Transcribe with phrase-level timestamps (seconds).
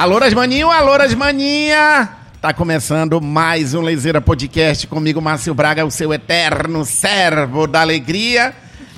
[0.00, 2.08] Alô, Rasmaninho, alô, Rasmaninha!
[2.40, 8.54] Tá começando mais um Lezeira Podcast comigo, Márcio Braga, o seu eterno servo da alegria,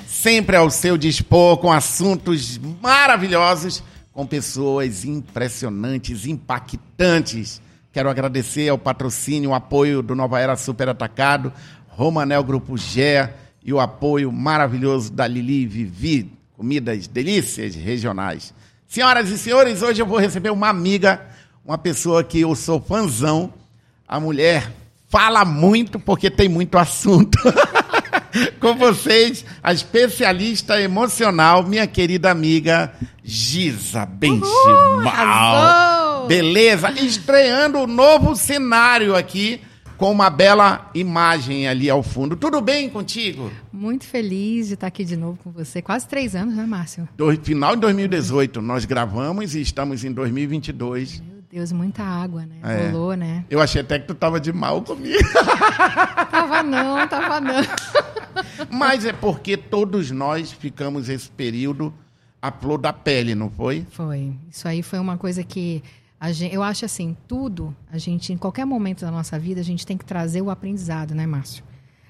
[0.07, 7.61] sempre ao seu dispor com assuntos maravilhosos, com pessoas impressionantes, impactantes.
[7.91, 11.51] Quero agradecer ao patrocínio, o apoio do Nova Era Super Atacado,
[11.89, 18.53] Romanel Grupo Gé e o apoio maravilhoso da Lili Vivi, comidas delícias regionais.
[18.93, 21.19] Senhoras e senhores, hoje eu vou receber uma amiga,
[21.65, 23.51] uma pessoa que eu sou fãzão.
[24.07, 24.71] A mulher
[25.09, 27.39] fala muito porque tem muito assunto.
[28.61, 34.51] Com vocês, a especialista emocional, minha querida amiga Giza Benchimal.
[36.27, 36.91] Beleza?
[36.91, 39.59] Estreando o um novo cenário aqui
[40.03, 42.35] com uma bela imagem ali ao fundo.
[42.35, 43.49] Tudo bem contigo?
[43.71, 45.81] Muito feliz de estar aqui de novo com você.
[45.81, 47.07] Quase três anos, né, Márcio?
[47.15, 51.21] Do, final de 2018 nós gravamos e estamos em 2022.
[51.21, 52.57] Meu Deus, muita água, né?
[52.63, 52.91] É.
[52.91, 53.45] Rolou, né?
[53.49, 55.23] Eu achei até que tu tava de mal comigo.
[56.29, 57.61] tava não, tava não.
[58.69, 61.93] Mas é porque todos nós ficamos esse período
[62.41, 63.87] a flor da pele, não foi?
[63.91, 64.33] Foi.
[64.51, 65.81] Isso aí foi uma coisa que
[66.31, 69.85] Gente, eu acho assim, tudo, a gente, em qualquer momento da nossa vida, a gente
[69.85, 71.63] tem que trazer o aprendizado, né, Márcio?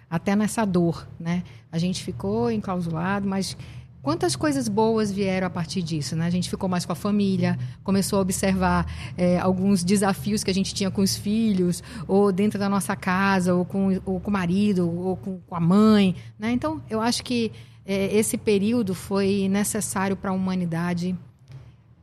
[0.10, 1.44] Até nessa dor, né?
[1.72, 3.58] A gente ficou enclausulado, mas
[4.04, 6.28] quantas coisas boas vieram a partir disso, né?
[6.28, 8.86] A gente ficou mais com a família, começou a observar
[9.18, 13.56] é, alguns desafios que a gente tinha com os filhos, ou dentro da nossa casa,
[13.56, 16.52] ou com, ou com o marido, ou com, com a mãe, né?
[16.52, 17.52] Então, eu acho que
[17.84, 21.18] é, esse período foi necessário para a humanidade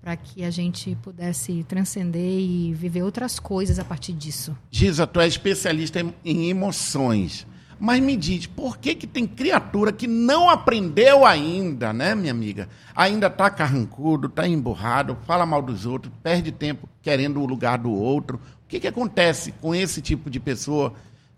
[0.01, 4.56] para que a gente pudesse transcender e viver outras coisas a partir disso.
[4.71, 7.47] Giza, tu é especialista em emoções.
[7.78, 12.69] Mas me diz, por que, que tem criatura que não aprendeu ainda, né, minha amiga?
[12.94, 17.91] Ainda está carrancudo, está emburrado, fala mal dos outros, perde tempo querendo o lugar do
[17.91, 18.39] outro.
[18.65, 20.93] O que, que acontece com esse tipo de pessoa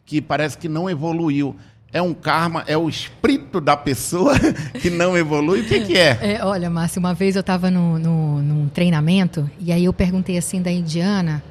[0.05, 1.55] que parece que não evoluiu?
[1.93, 4.33] É um karma, é o espírito da pessoa
[4.81, 5.61] que não evolui?
[5.61, 6.37] O que, que é?
[6.37, 6.45] é?
[6.45, 10.63] Olha, Márcio, uma vez eu estava no, no, num treinamento e aí eu perguntei assim
[10.63, 11.45] da indiana,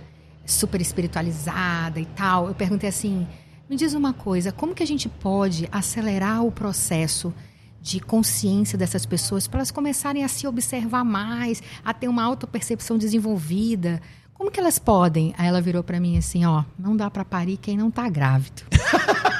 [0.43, 2.47] super espiritualizada e tal.
[2.47, 3.27] Eu perguntei assim:
[3.69, 7.31] me diz uma coisa, como que a gente pode acelerar o processo
[7.79, 12.97] de consciência dessas pessoas para elas começarem a se observar mais, a ter uma autopercepção
[12.97, 14.01] desenvolvida?
[14.33, 15.35] Como que elas podem?
[15.37, 18.63] Aí ela virou para mim assim: ó, não dá para parir quem não está grávido.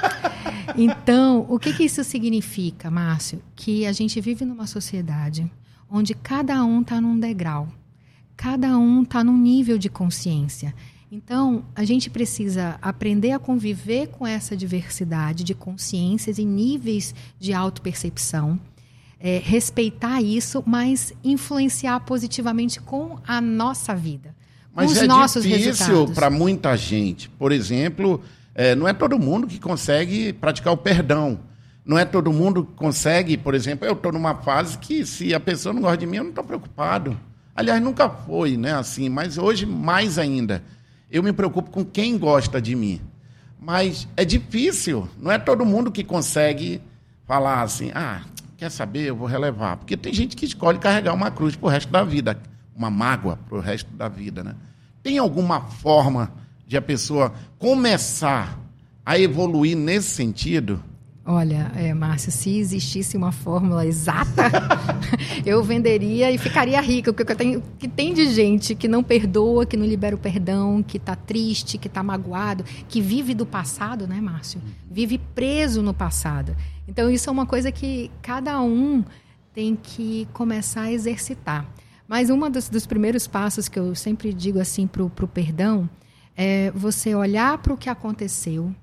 [0.75, 3.41] Então, o que, que isso significa, Márcio?
[3.55, 5.49] Que a gente vive numa sociedade
[5.89, 7.67] onde cada um está num degrau,
[8.37, 10.73] cada um está num nível de consciência.
[11.11, 17.53] Então, a gente precisa aprender a conviver com essa diversidade de consciências e níveis de
[17.53, 18.57] autopercepção,
[19.19, 24.33] é, respeitar isso, mas influenciar positivamente com a nossa vida.
[24.73, 27.29] Mas é difícil para muita gente.
[27.29, 28.21] Por exemplo,
[28.53, 31.39] é, não é todo mundo que consegue praticar o perdão.
[31.83, 35.39] Não é todo mundo que consegue, por exemplo, eu estou numa fase que se a
[35.39, 37.17] pessoa não gosta de mim, eu não estou preocupado.
[37.55, 40.63] Aliás, nunca foi, né, assim, mas hoje mais ainda.
[41.09, 43.01] Eu me preocupo com quem gosta de mim.
[43.59, 46.81] Mas é difícil, não é todo mundo que consegue
[47.27, 48.21] falar assim, ah,
[48.57, 49.77] quer saber, eu vou relevar.
[49.77, 52.39] Porque tem gente que escolhe carregar uma cruz para o resto da vida,
[52.75, 54.55] uma mágoa para o resto da vida, né?
[55.03, 56.31] Tem alguma forma
[56.71, 58.57] de a pessoa começar
[59.05, 60.81] a evoluir nesse sentido?
[61.25, 64.43] Olha, é, Márcio, se existisse uma fórmula exata,
[65.45, 67.11] eu venderia e ficaria rica.
[67.11, 70.95] Porque tenho, que tem de gente que não perdoa, que não libera o perdão, que
[70.95, 74.61] está triste, que está magoado, que vive do passado, né, Márcio?
[74.89, 76.55] Vive preso no passado.
[76.87, 79.03] Então, isso é uma coisa que cada um
[79.53, 81.69] tem que começar a exercitar.
[82.07, 85.89] Mas um dos, dos primeiros passos que eu sempre digo assim para o perdão
[86.35, 88.73] é você olhar para o que aconteceu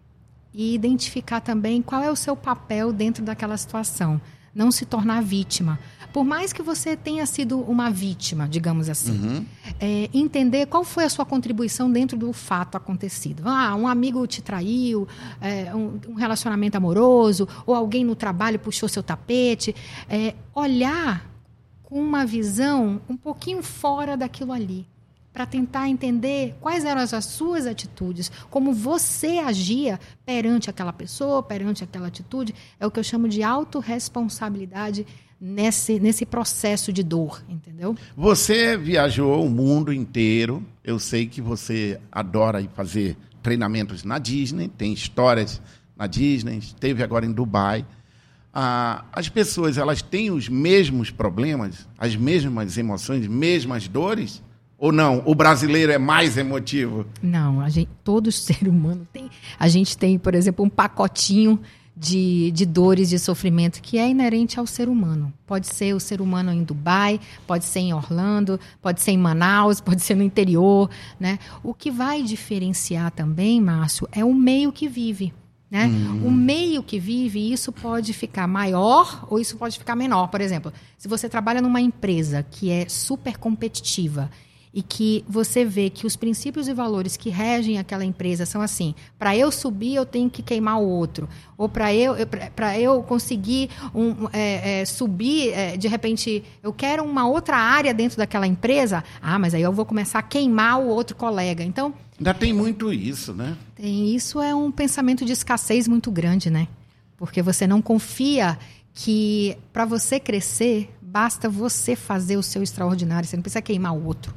[0.53, 4.21] e identificar também qual é o seu papel dentro daquela situação.
[4.55, 5.79] Não se tornar vítima.
[6.13, 9.47] Por mais que você tenha sido uma vítima, digamos assim, uhum.
[9.79, 13.43] é, entender qual foi a sua contribuição dentro do fato acontecido.
[13.47, 15.07] Ah, um amigo te traiu,
[15.41, 19.77] é, um, um, relacionamento amoroso, ou alguém no trabalho puxou seu tapete.
[20.09, 21.31] É, olhar
[21.85, 24.87] com uma visão um pouquinho fora daquilo ali
[25.33, 31.85] para tentar entender quais eram as suas atitudes, como você agia perante aquela pessoa, perante
[31.85, 32.55] aquela atitude.
[32.81, 35.07] É o que eu chamo de autorresponsabilidade
[35.41, 37.97] nesse, nesse processo de dor, entendeu?
[38.17, 40.65] Você viajou o mundo inteiro.
[40.83, 45.61] Eu sei que você adora fazer treinamentos na Disney, tem histórias
[45.97, 47.87] na Disney, esteve agora em Dubai.
[48.53, 54.43] Ah, as pessoas elas têm os mesmos problemas, as mesmas emoções, mesmas dores?
[54.79, 55.23] Ou não?
[55.27, 57.05] O brasileiro é mais emotivo?
[57.21, 59.29] Não, a gente, todo ser humano tem.
[59.59, 61.61] A gente tem, por exemplo, um pacotinho
[61.97, 65.33] de, de dores, de sofrimento que é inerente ao ser humano.
[65.45, 69.81] Pode ser o ser humano em Dubai, pode ser em Orlando, pode ser em Manaus,
[69.83, 70.89] pode ser no interior,
[71.19, 71.41] né?
[71.63, 75.35] O que vai diferenciar também, Márcio, é o meio que vive.
[75.71, 75.87] Né?
[75.87, 76.29] Hum.
[76.29, 80.29] O meio que vive, isso pode ficar maior ou isso pode ficar menor.
[80.29, 84.31] Por exemplo, se você trabalha numa empresa que é super competitiva
[84.73, 88.95] e que você vê que os princípios e valores que regem aquela empresa são assim:
[89.19, 91.29] para eu subir, eu tenho que queimar o outro.
[91.57, 92.15] Ou para eu,
[92.55, 97.93] para eu conseguir um, é, é, subir, é, de repente, eu quero uma outra área
[97.93, 99.03] dentro daquela empresa.
[99.21, 101.65] Ah, mas aí eu vou começar a queimar o outro colega.
[101.65, 101.93] Então.
[102.19, 103.57] Ainda tem muito isso, né?
[103.75, 104.15] Tem.
[104.15, 106.69] Isso é um pensamento de escassez muito grande, né?
[107.17, 108.59] Porque você não confia
[108.93, 113.29] que para você crescer, basta você fazer o seu extraordinário.
[113.29, 114.35] Você não precisa queimar o outro.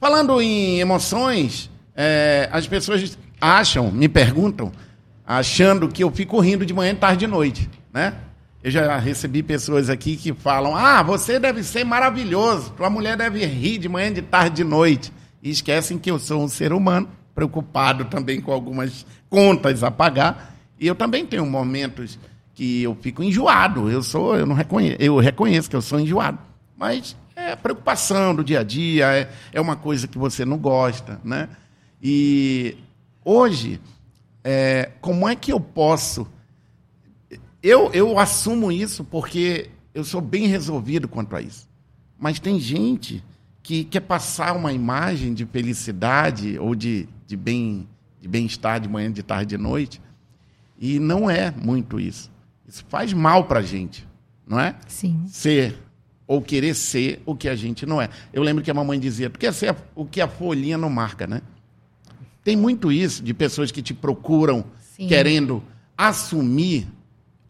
[0.00, 4.72] Falando em emoções, é, as pessoas acham, me perguntam,
[5.26, 8.14] achando que eu fico rindo de manhã, tarde e noite, né?
[8.64, 13.44] Eu já recebi pessoas aqui que falam: Ah, você deve ser maravilhoso, tua mulher deve
[13.44, 15.12] rir de manhã, de tarde, de noite.
[15.42, 20.56] E esquecem que eu sou um ser humano, preocupado também com algumas contas a pagar.
[20.78, 22.18] E eu também tenho momentos
[22.54, 23.90] que eu fico enjoado.
[23.90, 26.38] Eu sou, eu não reconheço, eu reconheço que eu sou enjoado.
[26.74, 27.14] Mas
[27.48, 31.48] é preocupação do dia a dia, é, é uma coisa que você não gosta, né?
[32.02, 32.76] E
[33.24, 33.80] hoje,
[34.44, 36.26] é, como é que eu posso...
[37.62, 41.68] Eu, eu assumo isso porque eu sou bem resolvido quanto a isso.
[42.18, 43.22] Mas tem gente
[43.62, 47.86] que quer passar uma imagem de felicidade ou de, de bem
[48.20, 50.00] de bem-estar de manhã, de tarde, de noite,
[50.78, 52.30] e não é muito isso.
[52.68, 54.06] Isso faz mal para a gente,
[54.46, 54.76] não é?
[54.86, 55.24] Sim.
[55.26, 55.76] Ser
[56.30, 58.08] ou querer ser o que a gente não é.
[58.32, 61.26] Eu lembro que a mamãe dizia, tu quer ser o que a folhinha não marca,
[61.26, 61.42] né?
[62.44, 65.08] Tem muito isso de pessoas que te procuram Sim.
[65.08, 65.60] querendo
[65.98, 66.86] assumir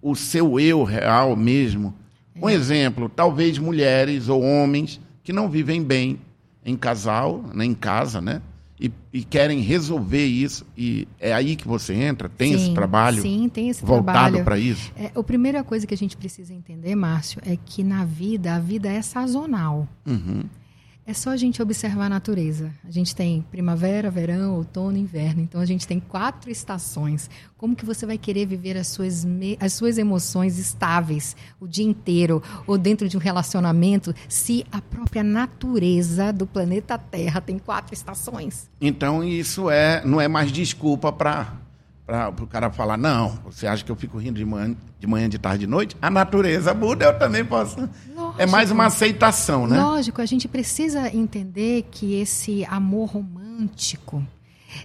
[0.01, 1.95] o seu eu real mesmo.
[2.35, 2.55] Um é.
[2.55, 6.19] exemplo, talvez mulheres ou homens que não vivem bem
[6.65, 8.41] em casal, nem né, em casa, né?
[8.81, 10.65] E, e, querem resolver isso.
[10.77, 12.31] E é aí que você entra?
[12.31, 13.21] Tem sim, esse trabalho?
[13.21, 14.91] Sim, tem esse voltado para isso?
[14.97, 18.59] É, a primeira coisa que a gente precisa entender, Márcio, é que na vida, a
[18.59, 19.87] vida é sazonal.
[20.07, 20.45] Uhum.
[21.11, 22.73] É só a gente observar a natureza.
[22.87, 25.43] A gente tem primavera, verão, outono, inverno.
[25.43, 27.29] Então a gente tem quatro estações.
[27.59, 29.27] Como que você vai querer viver as suas,
[29.59, 35.25] as suas emoções estáveis o dia inteiro ou dentro de um relacionamento se a própria
[35.25, 38.71] natureza do planeta Terra tem quatro estações?
[38.81, 41.59] Então isso é não é mais desculpa para
[42.11, 45.29] para o cara falar, não, você acha que eu fico rindo de manhã, de manhã,
[45.29, 45.97] de tarde, de noite?
[46.03, 47.89] A natureza muda, eu também posso.
[48.15, 49.81] Lógico, é mais uma aceitação, né?
[49.81, 54.25] Lógico, a gente precisa entender que esse amor romântico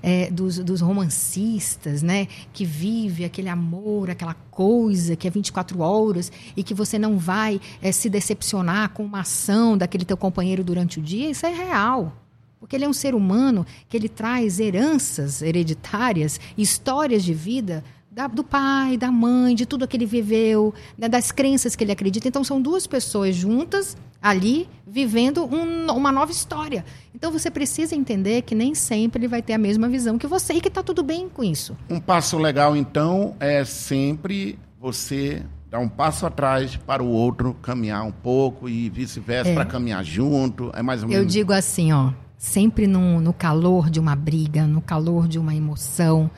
[0.04, 2.28] é, dos, dos, romancistas, né?
[2.54, 7.60] Que vive aquele amor, aquela coisa que é 24 horas e que você não vai
[7.82, 12.25] é, se decepcionar com uma ação daquele teu companheiro durante o dia, isso é real.
[12.66, 18.26] Porque ele é um ser humano que ele traz heranças hereditárias, histórias de vida da,
[18.26, 22.28] do pai, da mãe, de tudo que ele viveu, né, das crenças que ele acredita.
[22.28, 26.84] Então são duas pessoas juntas ali vivendo um, uma nova história.
[27.14, 30.54] Então você precisa entender que nem sempre ele vai ter a mesma visão que você
[30.54, 31.78] e que está tudo bem com isso.
[31.88, 38.04] Um passo legal então é sempre você dar um passo atrás para o outro caminhar
[38.04, 39.54] um pouco e vice-versa é.
[39.54, 40.72] para caminhar junto.
[40.74, 41.24] É mais ou menos.
[41.24, 45.56] Eu digo assim, ó sempre no, no calor de uma briga, no calor de uma
[45.56, 46.30] emoção.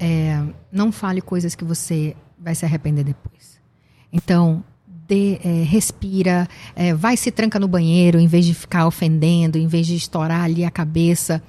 [0.00, 3.60] É, não fale coisas que você vai se arrepender depois.
[4.12, 4.64] Então,
[5.10, 9.86] é, respira, é, vai se tranca no banheiro em vez de ficar ofendendo, em vez
[9.86, 11.42] de estourar ali a cabeça.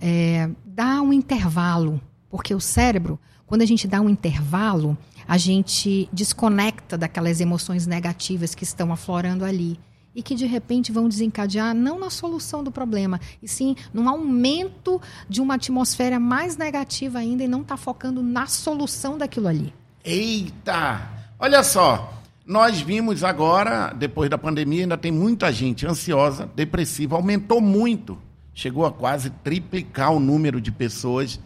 [0.00, 6.08] É, dá um intervalo, porque o cérebro, quando a gente dá um intervalo, a gente
[6.12, 9.78] desconecta daquelas emoções negativas que estão aflorando ali
[10.14, 15.00] e que de repente vão desencadear não na solução do problema, e sim num aumento
[15.28, 19.72] de uma atmosfera mais negativa ainda e não está focando na solução daquilo ali.
[20.04, 21.08] Eita!
[21.38, 27.60] Olha só, nós vimos agora, depois da pandemia, ainda tem muita gente ansiosa, depressiva, aumentou
[27.60, 28.18] muito.
[28.52, 31.38] Chegou a quase triplicar o número de pessoas.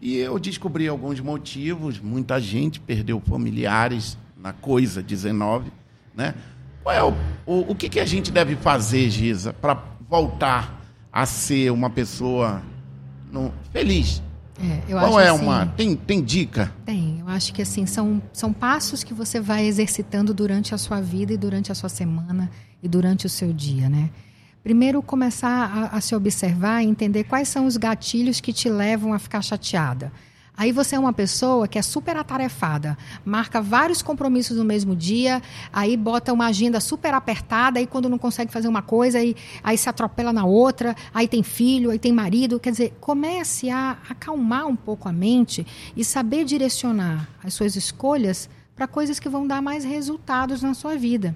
[0.00, 1.98] E eu descobri alguns motivos.
[1.98, 5.72] Muita gente perdeu familiares na coisa 19,
[6.14, 6.34] né?
[6.82, 7.14] Qual é o,
[7.46, 10.80] o, o que, que a gente deve fazer, Giza, para voltar
[11.12, 12.62] a ser uma pessoa
[13.30, 14.22] no, feliz?
[14.60, 15.66] É, Qual é assim, uma.
[15.66, 16.72] Tem, tem dica?
[16.84, 17.20] Tem.
[17.20, 21.32] Eu acho que assim, são, são passos que você vai exercitando durante a sua vida
[21.32, 22.50] e durante a sua semana
[22.82, 24.10] e durante o seu dia, né?
[24.62, 29.12] Primeiro, começar a, a se observar e entender quais são os gatilhos que te levam
[29.12, 30.12] a ficar chateada.
[30.56, 35.42] Aí você é uma pessoa que é super atarefada, marca vários compromissos no mesmo dia,
[35.72, 39.78] aí bota uma agenda super apertada, aí quando não consegue fazer uma coisa, aí, aí
[39.78, 42.60] se atropela na outra, aí tem filho, aí tem marido.
[42.60, 45.66] Quer dizer, comece a acalmar um pouco a mente
[45.96, 50.96] e saber direcionar as suas escolhas para coisas que vão dar mais resultados na sua
[50.96, 51.34] vida.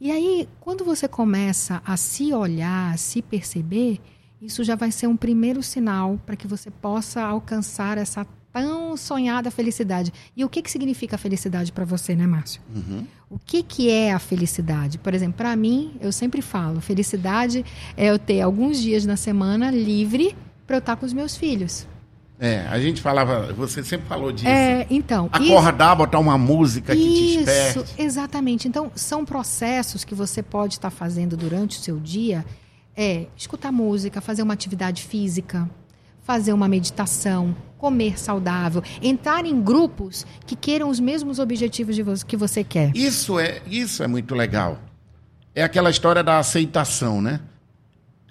[0.00, 4.00] E aí, quando você começa a se olhar, a se perceber,
[4.40, 9.50] isso já vai ser um primeiro sinal para que você possa alcançar essa tão sonhada
[9.50, 10.12] felicidade.
[10.36, 12.60] E o que, que significa a felicidade para você, né, Márcio?
[12.74, 13.06] Uhum.
[13.28, 14.98] O que, que é a felicidade?
[14.98, 17.64] Por exemplo, para mim, eu sempre falo, felicidade
[17.96, 20.34] é eu ter alguns dias na semana livre
[20.66, 21.86] para eu estar com os meus filhos.
[22.38, 24.48] É, a gente falava, você sempre falou disso.
[24.48, 25.28] É, então.
[25.32, 27.78] Acordar, isso, botar uma música que te desperte.
[27.78, 28.68] Isso, exatamente.
[28.68, 32.44] Então, são processos que você pode estar fazendo durante o seu dia.
[32.96, 35.68] É escutar música, fazer uma atividade física,
[36.22, 42.24] fazer uma meditação, comer saudável, entrar em grupos que queiram os mesmos objetivos de você,
[42.24, 42.96] que você quer.
[42.96, 44.80] Isso é, isso é muito legal.
[45.54, 47.40] É aquela história da aceitação, né?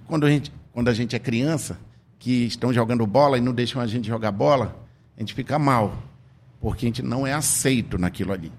[0.08, 1.80] Quando a gente, quando a gente é criança,
[2.20, 4.76] que estão jogando bola e não deixam a gente jogar bola,
[5.16, 5.96] a gente fica mal,
[6.60, 8.52] porque a gente não é aceito naquilo ali.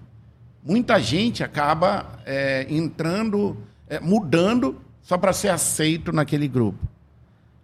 [0.64, 3.56] Muita gente acaba é, entrando,
[3.88, 6.84] é, mudando só para ser aceito naquele grupo,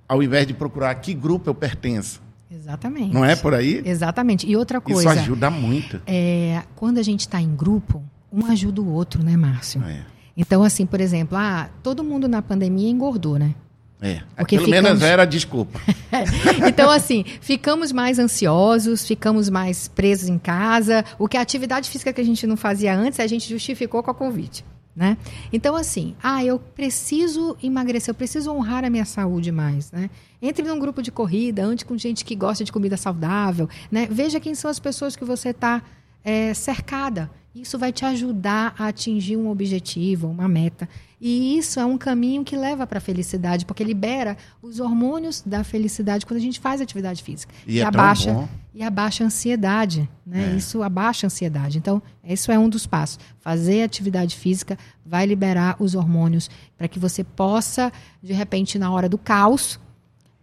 [0.09, 2.23] ao invés de procurar que grupo eu pertenço.
[2.49, 3.13] Exatamente.
[3.13, 3.83] Não é por aí?
[3.85, 4.47] Exatamente.
[4.49, 5.01] E outra coisa.
[5.01, 6.01] Isso ajuda muito.
[6.07, 8.01] É, quando a gente está em grupo,
[8.33, 9.83] um ajuda o outro, né, Márcio?
[9.83, 10.05] É.
[10.37, 13.57] Então, assim, por exemplo, ah, todo mundo na pandemia engordou, né?
[14.01, 14.91] É, Porque pelo ficamos...
[14.91, 15.81] menos era desculpa.
[16.69, 21.05] então, assim, ficamos mais ansiosos, ficamos mais presos em casa.
[21.19, 24.11] O que a atividade física que a gente não fazia antes, a gente justificou com
[24.13, 24.65] a Covid.
[24.95, 25.17] Né?
[25.51, 29.91] Então, assim, ah, eu preciso emagrecer, eu preciso honrar a minha saúde mais.
[29.91, 30.11] Né?
[30.41, 33.69] Entre num grupo de corrida, ande com gente que gosta de comida saudável.
[33.91, 34.07] Né?
[34.11, 35.83] Veja quem são as pessoas que você está
[36.23, 37.31] é, cercada.
[37.55, 40.89] Isso vai te ajudar a atingir um objetivo, uma meta.
[41.21, 45.63] E isso é um caminho que leva para a felicidade, porque libera os hormônios da
[45.63, 47.55] felicidade quando a gente faz atividade física.
[47.67, 48.49] E, e é abaixa bom.
[48.75, 50.53] E abaixa a ansiedade, né?
[50.53, 50.57] É.
[50.57, 51.79] Isso abaixa a ansiedade.
[51.79, 53.19] Então, isso é um dos passos.
[53.41, 59.09] Fazer atividade física vai liberar os hormônios para que você possa, de repente, na hora
[59.09, 59.79] do caos,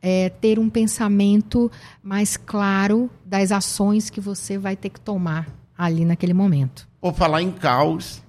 [0.01, 1.71] é, ter um pensamento
[2.01, 6.87] mais claro das ações que você vai ter que tomar ali naquele momento.
[7.01, 8.23] Por falar em caos,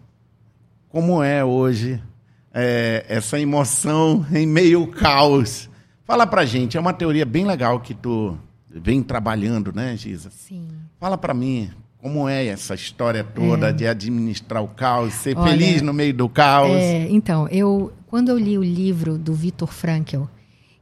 [0.89, 2.03] como é hoje
[2.53, 5.69] é, essa emoção em meio ao caos.
[6.05, 8.37] Fala pra gente, é uma teoria bem legal que tu
[8.71, 10.31] vem trabalhando, né, Giza?
[10.31, 10.69] Sim.
[10.99, 13.73] Fala pra mim, como é essa história toda é.
[13.73, 16.71] de administrar o caos, ser Olha, feliz no meio do caos?
[16.71, 20.25] É, então, eu quando eu li o livro do Viktor Frankl,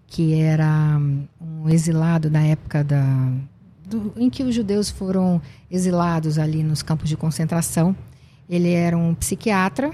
[0.07, 0.99] que era
[1.38, 3.30] um exilado na época da,
[3.85, 5.40] do, em que os judeus foram
[5.71, 7.95] exilados ali nos campos de concentração,
[8.49, 9.92] ele era um psiquiatra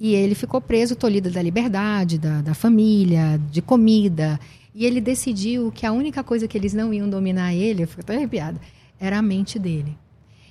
[0.00, 4.40] e ele ficou preso, tolhido da liberdade, da, da família, de comida.
[4.74, 8.00] E ele decidiu que a única coisa que eles não iam dominar ele, eu fico
[8.00, 8.60] até arrepiada,
[8.98, 9.96] era a mente dele.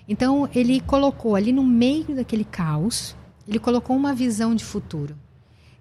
[0.07, 3.15] Então ele colocou ali no meio daquele caos,
[3.47, 5.15] ele colocou uma visão de futuro.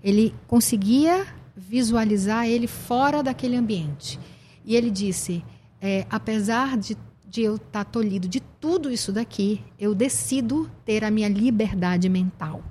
[0.02, 4.18] Ele conseguia visualizar ele fora daquele ambiente.
[4.64, 5.44] E ele disse:
[5.80, 6.96] é, apesar de,
[7.28, 12.62] de eu estar tolhido de tudo isso daqui, eu decido ter a minha liberdade mental.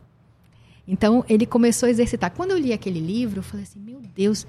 [0.88, 2.32] Então ele começou a exercitar.
[2.32, 4.48] Quando eu li aquele livro, eu falei assim: meu Deus,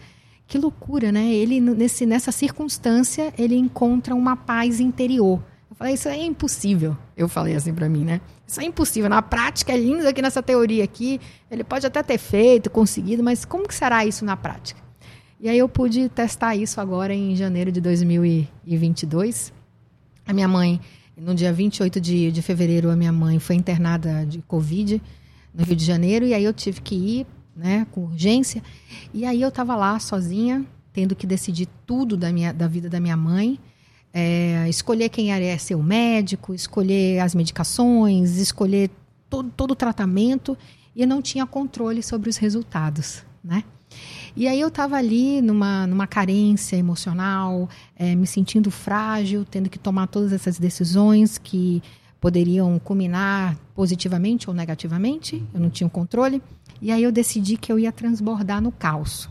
[0.51, 1.33] que loucura, né?
[1.33, 5.41] Ele nesse, nessa circunstância ele encontra uma paz interior.
[5.71, 6.97] Eu falei: isso é impossível.
[7.17, 8.21] Eu falei assim para mim, né?
[8.45, 9.09] Isso é impossível.
[9.09, 11.21] Na prática é lindo aqui nessa teoria aqui.
[11.49, 14.81] Ele pode até ter feito, conseguido, mas como que será isso na prática?
[15.39, 19.53] E aí eu pude testar isso agora em janeiro de 2022.
[20.27, 20.81] A minha mãe,
[21.17, 25.01] no dia 28 de, de fevereiro, a minha mãe foi internada de Covid
[25.55, 28.63] no Rio de Janeiro, e aí eu tive que ir, né, com urgência.
[29.13, 33.01] E aí eu estava lá sozinha, tendo que decidir tudo da, minha, da vida da
[33.01, 33.59] minha mãe.
[34.13, 38.91] É, escolher quem ser o médico, escolher as medicações, escolher
[39.29, 40.59] todo, todo o tratamento,
[40.95, 43.63] e não tinha controle sobre os resultados, né?
[44.37, 49.79] E aí eu estava ali numa, numa carência emocional, é, me sentindo frágil, tendo que
[49.79, 51.83] tomar todas essas decisões que
[52.21, 56.43] poderiam culminar positivamente ou negativamente, eu não tinha controle.
[56.81, 59.29] E aí eu decidi que eu ia transbordar no caos.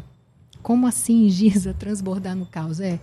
[0.62, 2.80] Como assim, Giza, transbordar no caos?
[2.80, 3.00] É,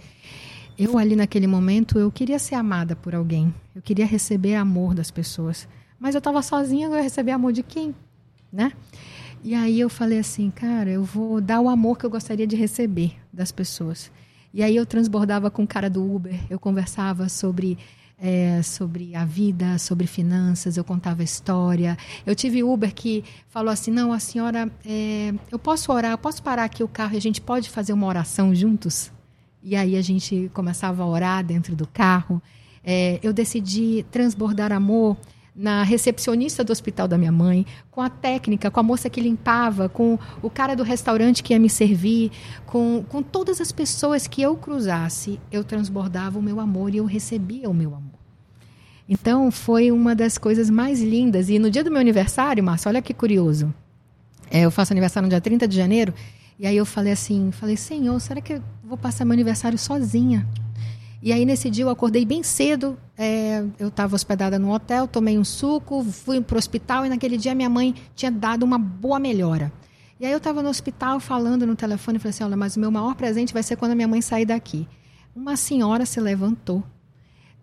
[0.79, 3.55] eu ali naquele momento, eu queria ser amada por alguém.
[3.75, 5.67] Eu queria receber amor das pessoas.
[5.99, 7.95] Mas eu estava sozinha, eu ia receber amor de quem?
[8.53, 8.73] Né?
[9.43, 12.57] E aí eu falei assim, cara, eu vou dar o amor que eu gostaria de
[12.57, 14.11] receber das pessoas.
[14.53, 17.79] E aí eu transbordava com o cara do Uber, eu conversava sobre
[18.19, 21.97] é, sobre a vida, sobre finanças, eu contava história.
[22.25, 26.43] Eu tive Uber que falou assim: não, a senhora, é, eu posso orar, eu posso
[26.43, 29.13] parar aqui o carro e a gente pode fazer uma oração juntos?
[29.63, 32.41] E aí a gente começava a orar dentro do carro.
[32.85, 35.17] É, eu decidi transbordar amor
[35.57, 39.89] na recepcionista do hospital da minha mãe, com a técnica, com a moça que limpava,
[39.89, 42.31] com o cara do restaurante que ia me servir,
[42.67, 47.07] com, com todas as pessoas que eu cruzasse, eu transbordava o meu amor e eu
[47.07, 48.17] recebia o meu amor.
[49.09, 51.49] Então foi uma das coisas mais lindas.
[51.49, 53.73] E no dia do meu aniversário, Márcio, olha que curioso.
[54.51, 56.13] É, eu faço aniversário no dia 30 de janeiro.
[56.59, 60.47] E aí eu falei assim, falei, Senhor, será que eu vou passar meu aniversário sozinha?
[61.23, 62.99] E aí, nesse dia, eu acordei bem cedo.
[63.17, 67.37] É, eu estava hospedada no hotel, tomei um suco, fui para o hospital e naquele
[67.37, 69.73] dia minha mãe tinha dado uma boa melhora.
[70.19, 72.91] E aí eu estava no hospital falando no telefone falei assim: olha, mas o meu
[72.91, 74.89] maior presente vai ser quando a minha mãe sair daqui.
[75.35, 76.83] Uma senhora se levantou,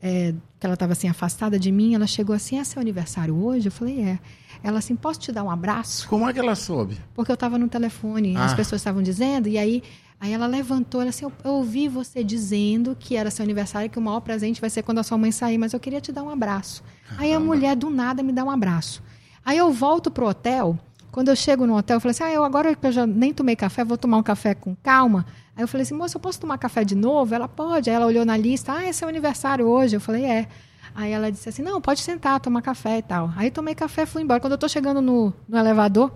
[0.01, 3.67] é, que ela estava assim afastada de mim, ela chegou assim: é seu aniversário hoje?
[3.67, 4.19] Eu falei: é.
[4.63, 6.07] Ela assim: posso te dar um abraço?
[6.07, 6.97] Como é que ela soube?
[7.15, 8.45] Porque eu estava no telefone, ah.
[8.45, 9.83] as pessoas estavam dizendo, e aí
[10.23, 13.99] Aí ela levantou, ela assim, eu, eu, ouvi você dizendo que era seu aniversário, que
[13.99, 16.23] o maior presente vai ser quando a sua mãe sair, mas eu queria te dar
[16.23, 16.81] um abraço.
[17.17, 19.03] Aí a mulher do nada me dá um abraço.
[19.43, 20.79] Aí eu volto pro hotel,
[21.11, 23.33] quando eu chego no hotel, eu falei assim, ah, eu agora que eu já nem
[23.33, 25.25] tomei café, vou tomar um café com calma.
[25.57, 27.35] Aí eu falei assim, moça, eu posso tomar café de novo?
[27.35, 27.89] Ela pode.
[27.89, 29.97] Aí ela olhou na lista, ah, é seu aniversário hoje.
[29.97, 30.47] Eu falei, é.
[30.95, 33.29] Aí ela disse assim, não, pode sentar, tomar café e tal.
[33.35, 34.39] Aí tomei café, fui embora.
[34.39, 36.13] Quando eu estou chegando no, no elevador,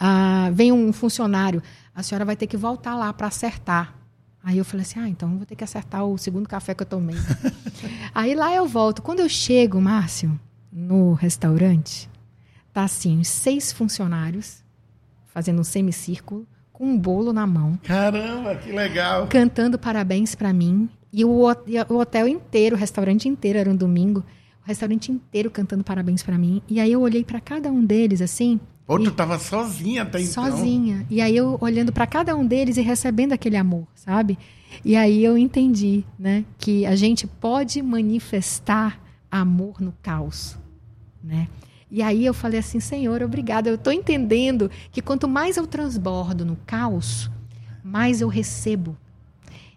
[0.00, 1.62] ah, vem um funcionário,
[1.94, 3.94] a senhora vai ter que voltar lá para acertar.
[4.42, 6.86] Aí eu falei assim, ah, então vou ter que acertar o segundo café que eu
[6.86, 7.16] tomei.
[8.14, 9.00] Aí lá eu volto.
[9.00, 10.38] Quando eu chego, Márcio,
[10.70, 12.10] no restaurante,
[12.72, 14.62] tá assim, seis funcionários
[15.26, 17.78] fazendo um semicírculo, com um bolo na mão.
[17.82, 19.26] Caramba, que legal!
[19.28, 20.88] Cantando parabéns para mim.
[21.12, 25.84] E o, o hotel inteiro, o restaurante inteiro, era um domingo, o restaurante inteiro cantando
[25.84, 26.60] parabéns para mim.
[26.68, 30.44] E aí eu olhei para cada um deles assim, Pô, tu tava sozinha até então.
[30.44, 31.06] Sozinha.
[31.08, 34.38] E aí eu olhando para cada um deles e recebendo aquele amor, sabe?
[34.84, 40.58] E aí eu entendi, né, que a gente pode manifestar amor no caos,
[41.22, 41.48] né?
[41.90, 43.70] E aí eu falei assim, Senhor, obrigada.
[43.70, 47.30] Eu estou entendendo que quanto mais eu transbordo no caos,
[47.82, 48.96] mais eu recebo.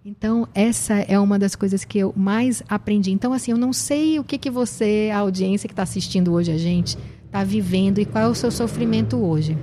[0.04, 3.12] Então, essa é uma das coisas que eu mais aprendi.
[3.12, 6.52] Então, assim, eu não sei o que, que você, a audiência que está assistindo hoje
[6.52, 9.58] a gente, está vivendo e qual é o seu sofrimento hoje.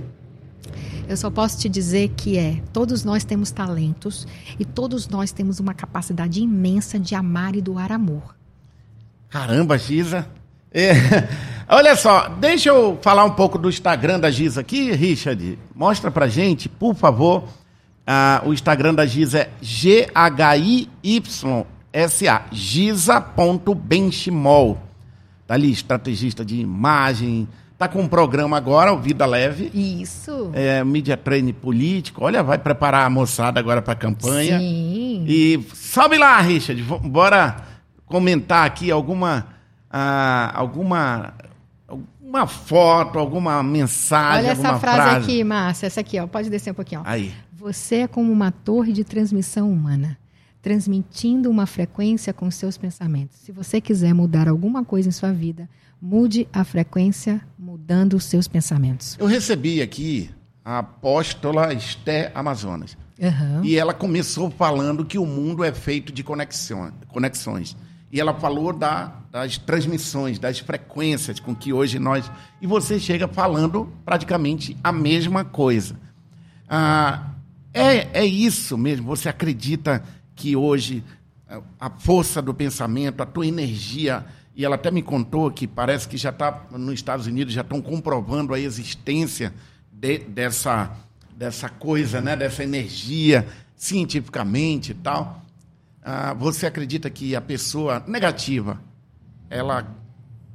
[1.08, 4.26] Eu só posso te dizer que é, todos nós temos talentos
[4.58, 8.34] e todos nós temos uma capacidade imensa de amar e doar amor.
[9.28, 10.26] Caramba, Giza.
[10.72, 10.94] É.
[11.68, 15.58] Olha só, deixa eu falar um pouco do Instagram da Giza aqui, Richard.
[15.74, 17.44] Mostra pra gente, por favor.
[18.06, 20.06] Ah, o Instagram da Giza é G-H-I-Y-S-A,
[22.52, 24.78] giza.benchimol.
[25.46, 27.46] Tá ali, estrategista de imagem.
[27.76, 29.70] Tá com um programa agora, o Vida Leve.
[29.74, 30.50] Isso.
[30.54, 32.24] É, media training político.
[32.24, 34.58] Olha, vai preparar a moçada agora para a campanha.
[34.58, 35.24] Sim.
[35.26, 36.80] E sobe lá, Richard.
[36.82, 37.56] Bora
[38.06, 39.48] comentar aqui alguma.
[39.90, 41.34] Ah, alguma.
[42.22, 44.50] Uma foto, alguma mensagem.
[44.50, 45.86] Olha essa frase, frase, aqui, Márcia.
[45.86, 46.26] Essa aqui, ó.
[46.26, 47.02] Pode descer um pouquinho.
[47.02, 47.04] Ó.
[47.06, 47.32] Aí.
[47.52, 50.18] Você é como uma torre de transmissão humana
[50.64, 53.36] transmitindo uma frequência com seus pensamentos.
[53.40, 55.68] Se você quiser mudar alguma coisa em sua vida,
[56.00, 59.14] mude a frequência mudando os seus pensamentos.
[59.20, 60.30] Eu recebi aqui
[60.64, 62.96] a apóstola Esté Amazonas.
[63.20, 63.62] Uhum.
[63.62, 67.76] E ela começou falando que o mundo é feito de conexões.
[68.10, 72.30] E ela falou da, das transmissões, das frequências com que hoje nós.
[72.62, 75.94] E você chega falando praticamente a mesma coisa.
[76.66, 77.32] Ah,
[77.74, 79.06] é, é isso mesmo?
[79.08, 80.02] Você acredita
[80.34, 81.04] que hoje
[81.78, 84.24] a força do pensamento, a tua energia,
[84.56, 87.80] e ela até me contou que parece que já está nos Estados Unidos, já estão
[87.80, 89.52] comprovando a existência
[89.92, 90.90] de, dessa,
[91.36, 95.42] dessa coisa, né, dessa energia, cientificamente e tal.
[96.02, 98.80] Ah, você acredita que a pessoa negativa,
[99.50, 99.86] ela,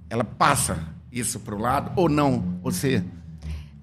[0.10, 0.80] ela passa
[1.12, 2.60] isso para o lado ou não?
[2.64, 3.04] Você,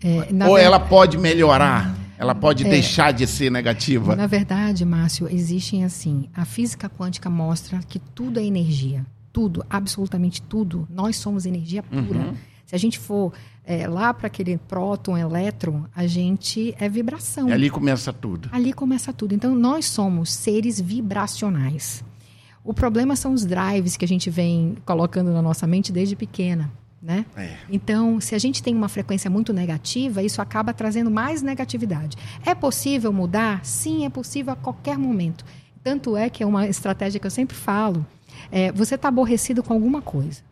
[0.03, 0.61] é, ou verdade...
[0.61, 1.95] ela pode melhorar?
[2.19, 4.17] Ela pode é, deixar de ser negativa?
[4.17, 6.29] Na verdade, Márcio, existem assim.
[6.35, 9.05] A física quântica mostra que tudo é energia.
[9.33, 10.89] Tudo, absolutamente tudo.
[10.91, 12.19] Nós somos energia pura.
[12.19, 12.35] Uhum.
[12.65, 13.33] Se a gente for
[13.65, 17.49] é, lá para aquele próton, elétron, a gente é vibração.
[17.49, 18.49] E ali começa tudo.
[18.51, 19.35] Ali começa tudo.
[19.35, 22.03] Então, nós somos seres vibracionais.
[22.65, 26.71] O problema são os drives que a gente vem colocando na nossa mente desde pequena.
[27.03, 27.27] Né?
[27.37, 27.57] É.
[27.71, 32.17] Então, se a gente tem uma frequência muito negativa, isso acaba trazendo mais negatividade.
[32.45, 33.65] É possível mudar?
[33.65, 35.45] Sim, é possível a qualquer momento.
[35.85, 38.05] Tanto é que é uma estratégia que eu sempre falo.
[38.51, 40.43] É, você está aborrecido com alguma coisa.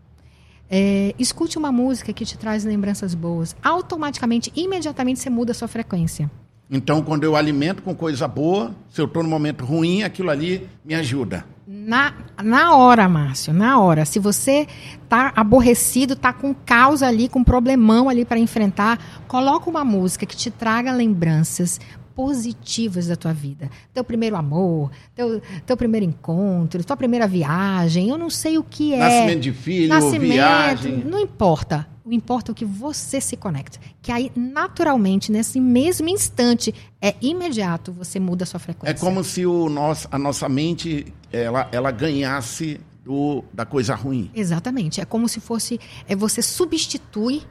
[0.71, 3.57] É, escute uma música que te traz lembranças boas.
[3.63, 6.31] Automaticamente, imediatamente, você muda a sua frequência.
[6.71, 10.69] Então, quando eu alimento com coisa boa, se eu estou num momento ruim, aquilo ali
[10.85, 11.45] me ajuda.
[11.67, 14.05] Na, na hora, Márcio, na hora.
[14.05, 14.67] Se você
[15.09, 20.37] tá aborrecido, tá com causa ali, com problemão ali para enfrentar, coloca uma música que
[20.37, 21.81] te traga lembranças
[22.15, 23.71] positivas da tua vida.
[23.93, 28.95] Teu primeiro amor, teu, teu primeiro encontro, tua primeira viagem, eu não sei o que
[28.95, 28.99] é.
[28.99, 31.05] Nascimento de filho, Nascimento, viagem.
[31.05, 31.87] Não importa.
[32.05, 33.79] O importa é o que você se conecta.
[34.03, 38.99] Que aí, naturalmente, nesse mesmo instante, é imediato, você muda a sua É frequência.
[38.99, 44.31] como se o nosso, a nossa mente ela, ela ganhasse do, da coisa ruim.
[44.35, 45.01] Exatamente.
[45.01, 45.81] É como se fosse.
[46.07, 47.43] É você substitui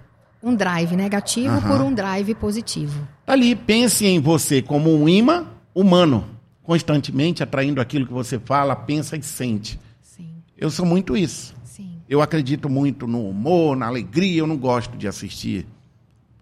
[0.43, 1.67] um drive negativo Aham.
[1.69, 3.07] por um drive positivo.
[3.25, 6.27] Ali, pense em você como um imã humano,
[6.61, 9.79] constantemente atraindo aquilo que você fala, pensa e sente.
[10.01, 11.55] Sim, Eu sou muito isso.
[11.63, 11.91] sim.
[12.09, 14.39] Eu acredito muito no humor, na alegria.
[14.41, 15.65] Eu não gosto de assistir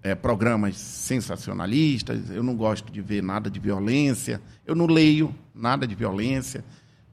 [0.02, 2.30] eh, programas sensacionalistas.
[2.32, 4.42] Eu não gosto de ver nada de violência.
[4.66, 6.66] Eu não leio nada de violência,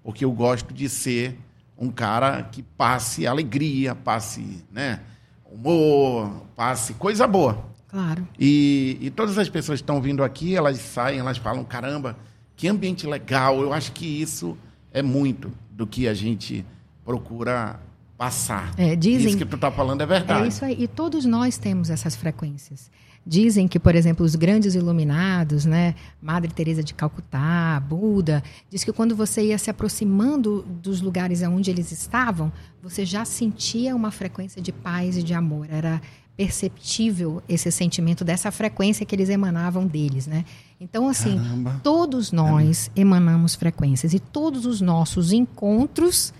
[0.02, 1.38] porque eu gosto de ser
[1.76, 5.00] um cara que passe alegria, passe né,
[5.50, 7.64] humor, passe coisa boa.
[7.88, 8.26] Claro.
[8.38, 12.16] E, e todas as pessoas que estão vindo aqui, elas saem, elas falam, caramba,
[12.54, 13.60] que ambiente legal.
[13.62, 14.56] Eu acho que isso
[14.92, 16.64] é muito do que a gente
[17.04, 17.80] procura
[18.16, 18.72] passar.
[18.76, 20.44] É, dizem- Isso que tu está falando é verdade.
[20.44, 20.76] É isso aí.
[20.82, 22.90] E todos nós temos essas frequências.
[23.26, 28.92] Dizem que, por exemplo, os grandes iluminados, né, Madre Teresa de Calcutá, Buda, diz que
[28.92, 32.50] quando você ia se aproximando dos lugares onde eles estavam,
[32.82, 35.66] você já sentia uma frequência de paz e de amor.
[35.70, 36.00] Era
[36.38, 40.44] perceptível esse sentimento dessa frequência que eles emanavam deles, né?
[40.80, 41.80] Então, assim, Caramba.
[41.82, 46.32] todos nós emanamos frequências e todos os nossos encontros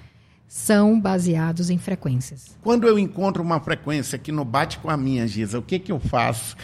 [0.49, 2.57] são baseados em frequências.
[2.63, 5.93] Quando eu encontro uma frequência que não bate com a minha, Giza, o que, que
[5.93, 6.57] eu faço?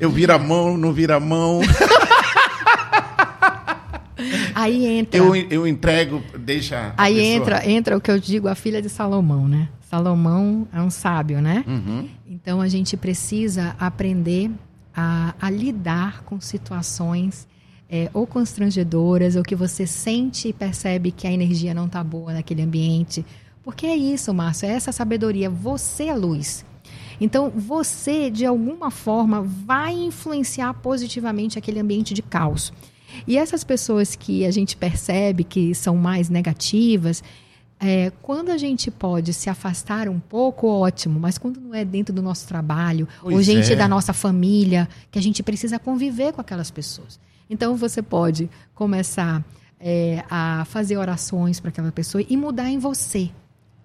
[0.00, 1.60] Eu viro a mão, não viro a mão,
[4.54, 6.92] Aí entra, eu, eu entrego, deixa.
[6.96, 9.68] aí pessoa- entra, entra o que eu digo, a filha de Salomão, né?
[9.88, 11.64] Salomão é um sábio, né?
[11.66, 12.08] Uhum.
[12.26, 14.50] Então a gente precisa aprender
[14.94, 17.46] a, a lidar com situações
[17.90, 22.32] é, ou constrangedoras, ou que você sente e percebe que a energia não está boa
[22.32, 23.24] naquele ambiente.
[23.62, 25.48] Porque é isso, Márcio, é essa sabedoria.
[25.48, 26.64] Você é luz.
[27.20, 32.72] Então, você, de alguma forma, vai influenciar positivamente aquele ambiente de caos.
[33.26, 37.22] E essas pessoas que a gente percebe que são mais negativas,
[37.80, 42.14] é, quando a gente pode se afastar um pouco, ótimo, mas quando não é dentro
[42.14, 43.76] do nosso trabalho, ou Pois gente é.
[43.76, 47.18] da nossa família, que a gente precisa conviver com aquelas pessoas.
[47.48, 49.44] Então você pode começar
[49.80, 53.30] é, a fazer orações para aquela pessoa e mudar em você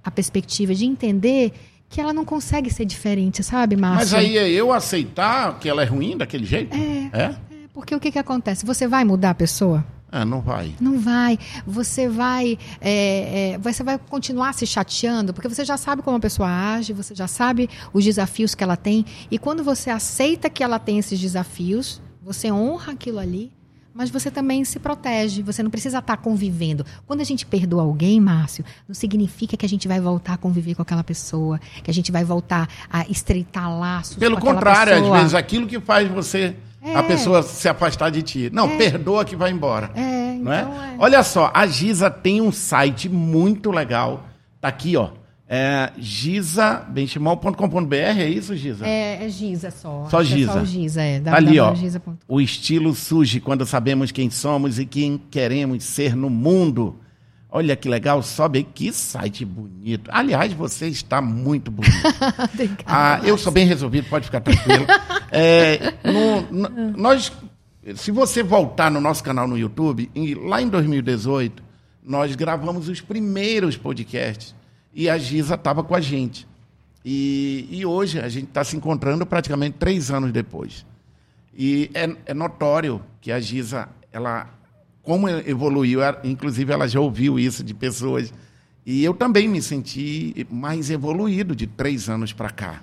[0.03, 1.53] a perspectiva de entender
[1.89, 3.99] que ela não consegue ser diferente, sabe, Márcio?
[3.99, 6.75] Mas aí é eu aceitar que ela é ruim daquele jeito?
[6.75, 7.09] É.
[7.13, 7.23] É?
[7.25, 7.35] É,
[7.71, 8.65] Porque o que, que acontece?
[8.65, 9.85] Você vai mudar a pessoa?
[10.11, 10.75] Ah, não vai.
[10.79, 11.39] Não vai.
[11.65, 16.19] Você vai, é, é, você vai continuar se chateando, porque você já sabe como a
[16.19, 19.05] pessoa age, você já sabe os desafios que ela tem.
[19.31, 23.51] E quando você aceita que ela tem esses desafios, você honra aquilo ali,
[23.93, 25.43] mas você também se protege.
[25.43, 26.85] Você não precisa estar convivendo.
[27.05, 30.73] Quando a gente perdoa alguém, Márcio, não significa que a gente vai voltar a conviver
[30.75, 35.17] com aquela pessoa, que a gente vai voltar a estreitar laços Pelo contrário, às pessoa.
[35.19, 36.95] vezes aquilo que faz você, É.
[36.95, 38.49] a pessoa se afastar de ti.
[38.51, 39.91] Não, perdoa que vai embora.
[39.93, 40.61] É, não é?
[40.61, 40.95] então é.
[40.97, 44.25] Olha só, a Giza tem um site muito legal.
[44.59, 45.09] Tá aqui, ó.
[45.47, 48.85] É gizabenchimol.com.br, é isso, Giza?
[48.87, 50.07] É, é Giza só.
[50.09, 50.53] Só que é Giza.
[50.53, 51.19] só Giza, é.
[51.19, 51.73] Tá ali, ó.
[52.27, 56.97] O estilo surge quando sabemos quem somos e quem queremos ser no mundo.
[57.55, 58.63] Olha que legal, sobe aí.
[58.63, 60.09] Que site bonito.
[60.11, 61.93] Aliás, você está muito bonito.
[62.85, 64.85] Ah, eu sou bem resolvido, pode ficar tranquilo.
[65.35, 67.31] É, no- no- nós,
[67.95, 71.63] se você voltar no nosso canal no YouTube, em- lá em 2018,
[72.05, 74.53] nós gravamos os primeiros podcasts
[74.93, 76.47] e a Giza estava com a gente.
[77.03, 80.85] E, e hoje a gente está se encontrando praticamente três anos depois.
[81.55, 84.49] E é, é notório que a Giza, ela,
[85.01, 88.33] como evoluiu, inclusive ela já ouviu isso de pessoas.
[88.85, 92.81] E eu também me senti mais evoluído de três anos para cá.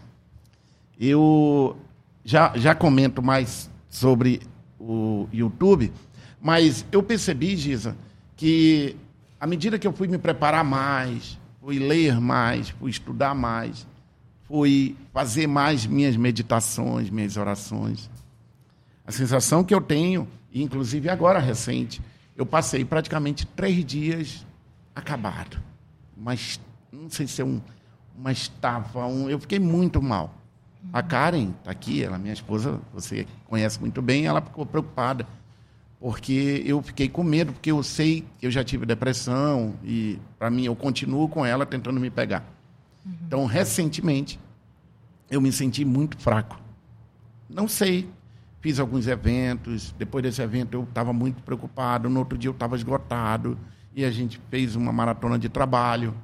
[0.98, 1.76] Eu
[2.24, 4.40] já, já comento mais sobre
[4.78, 5.92] o YouTube,
[6.40, 7.96] mas eu percebi, Giza,
[8.36, 8.96] que
[9.38, 13.86] à medida que eu fui me preparar mais, fui ler mais, fui estudar mais,
[14.44, 18.10] fui fazer mais minhas meditações, minhas orações.
[19.06, 22.00] A sensação que eu tenho, inclusive agora recente,
[22.36, 24.46] eu passei praticamente três dias
[24.94, 25.60] acabado.
[26.16, 26.60] Mas
[26.92, 27.60] não sei se é um,
[28.16, 30.34] uma estafa, um, eu fiquei muito mal.
[30.92, 35.26] A Karen está aqui, ela, minha esposa, você conhece muito bem, ela ficou preocupada
[36.00, 40.50] porque eu fiquei com medo, porque eu sei que eu já tive depressão e para
[40.50, 42.42] mim eu continuo com ela tentando me pegar.
[43.04, 43.12] Uhum.
[43.26, 44.40] Então, recentemente,
[45.30, 46.58] eu me senti muito fraco.
[47.48, 48.08] Não sei.
[48.62, 49.94] Fiz alguns eventos.
[49.98, 52.08] Depois desse evento, eu estava muito preocupado.
[52.08, 53.58] No outro dia, eu estava esgotado.
[53.94, 56.14] E a gente fez uma maratona de trabalho.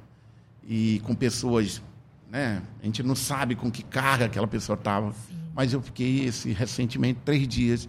[0.67, 1.83] E com pessoas.
[2.31, 2.63] Né?
[2.81, 5.13] A gente não sabe com que carga aquela pessoa estava.
[5.53, 7.87] Mas eu fiquei, esse, recentemente, três dias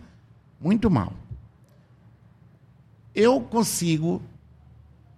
[0.61, 1.13] muito mal.
[3.21, 4.23] Eu consigo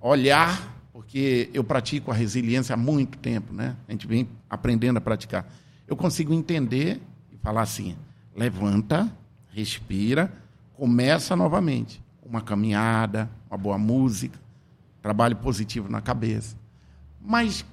[0.01, 3.77] olhar porque eu pratico a resiliência há muito tempo, né?
[3.87, 5.47] A gente vem aprendendo a praticar.
[5.87, 6.99] Eu consigo entender
[7.31, 7.95] e falar assim:
[8.35, 9.15] levanta,
[9.51, 10.33] respira,
[10.73, 12.03] começa novamente.
[12.25, 14.41] Uma caminhada, uma boa música,
[15.03, 16.57] trabalho positivo na cabeça.
[17.21, 17.67] Mas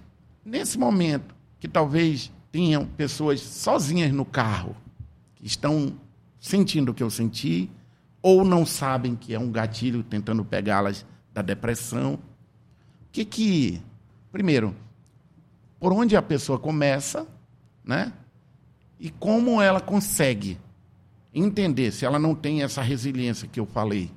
[0.43, 4.75] nesse momento que talvez tenham pessoas sozinhas no carro,
[5.37, 5.93] que estão
[6.37, 7.71] sentindo o que eu senti,
[8.27, 12.19] ou não sabem que é um gatilho tentando pegá-las da depressão,
[13.09, 13.81] que que
[14.33, 14.75] primeiro,
[15.79, 17.25] por onde a pessoa começa,
[17.85, 18.11] né?
[18.99, 20.59] E como ela consegue
[21.33, 24.11] entender se ela não tem essa resiliência que eu falei.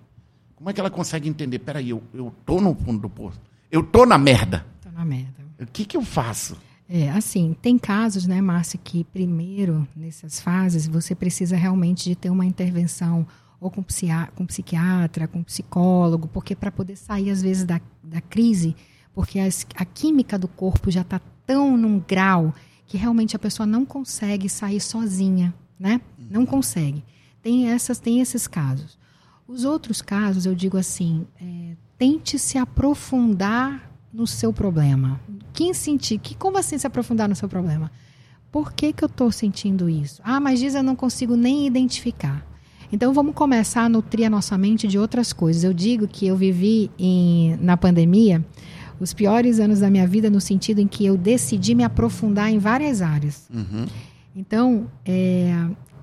[0.57, 1.61] Como é que ela consegue entender?
[1.61, 3.40] Peraí, eu, eu tô no fundo do poço.
[3.70, 4.66] Eu tô na merda.
[4.81, 5.44] Tô na merda.
[5.61, 6.57] O que, que eu faço?
[6.88, 12.31] É, assim, tem casos, né, Márcia, que primeiro, nessas fases, você precisa realmente de ter
[12.31, 13.25] uma intervenção
[13.61, 13.85] ou com,
[14.35, 18.75] com psiquiatra, com psicólogo, porque para poder sair, às vezes, da, da crise,
[19.12, 22.55] porque as, a química do corpo já está tão num grau
[22.87, 26.01] que realmente a pessoa não consegue sair sozinha, né?
[26.18, 27.05] Não consegue.
[27.42, 28.99] Tem, essas, tem esses casos.
[29.46, 35.20] Os outros casos, eu digo assim, é, tente se aprofundar no seu problema.
[35.53, 37.90] Quem sentir, que, como assim se aprofundar no seu problema?
[38.51, 40.20] Por que, que eu estou sentindo isso?
[40.25, 42.44] Ah, mas diz eu não consigo nem identificar.
[42.92, 45.62] Então vamos começar a nutrir a nossa mente de outras coisas.
[45.62, 48.44] Eu digo que eu vivi em, na pandemia
[48.98, 52.59] os piores anos da minha vida no sentido em que eu decidi me aprofundar em
[52.59, 53.48] várias áreas.
[53.53, 53.87] Uhum.
[54.37, 55.55] Então, é,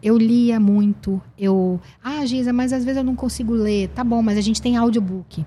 [0.02, 1.22] eu lia muito.
[1.38, 3.90] Eu, ah, Giza, mas às vezes eu não consigo ler.
[3.90, 5.46] Tá bom, mas a gente tem audiobook.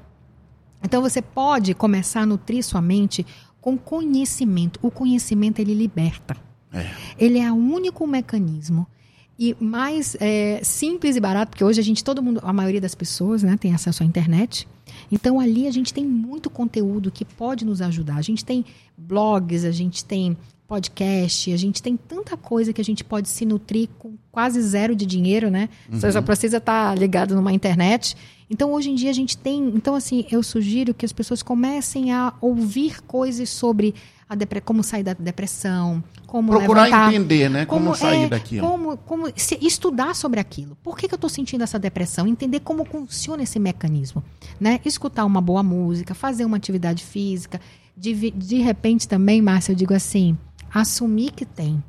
[0.83, 3.27] Então você pode começar a nutrir sua mente
[3.61, 4.79] com conhecimento.
[4.83, 6.37] O conhecimento ele liberta.
[6.73, 6.87] É.
[7.19, 8.87] Ele é o único mecanismo
[9.41, 12.95] e mais é, simples e barato, porque hoje a gente, todo mundo, a maioria das
[12.95, 14.69] pessoas, né, tem acesso à internet.
[15.11, 18.17] Então ali a gente tem muito conteúdo que pode nos ajudar.
[18.17, 18.63] A gente tem
[18.99, 20.37] blogs, a gente tem
[20.69, 24.95] podcast, a gente tem tanta coisa que a gente pode se nutrir com quase zero
[24.95, 25.71] de dinheiro, né?
[25.91, 25.99] Uhum.
[25.99, 28.15] Você só precisa estar ligado numa internet.
[28.51, 32.13] Então hoje em dia a gente tem, então assim, eu sugiro que as pessoas comecem
[32.13, 33.95] a ouvir coisas sobre
[34.35, 38.67] depre como sair da depressão, como procurar levantar, entender, né, como, como sair é, daquilo,
[38.67, 40.77] como, como se, estudar sobre aquilo.
[40.83, 42.27] Por que, que eu estou sentindo essa depressão?
[42.27, 44.23] Entender como funciona esse mecanismo,
[44.61, 44.81] né?
[44.85, 47.61] Escutar uma boa música, fazer uma atividade física,
[47.97, 50.39] de, de repente também, Márcia, eu digo assim,
[50.73, 51.83] assumir que tem.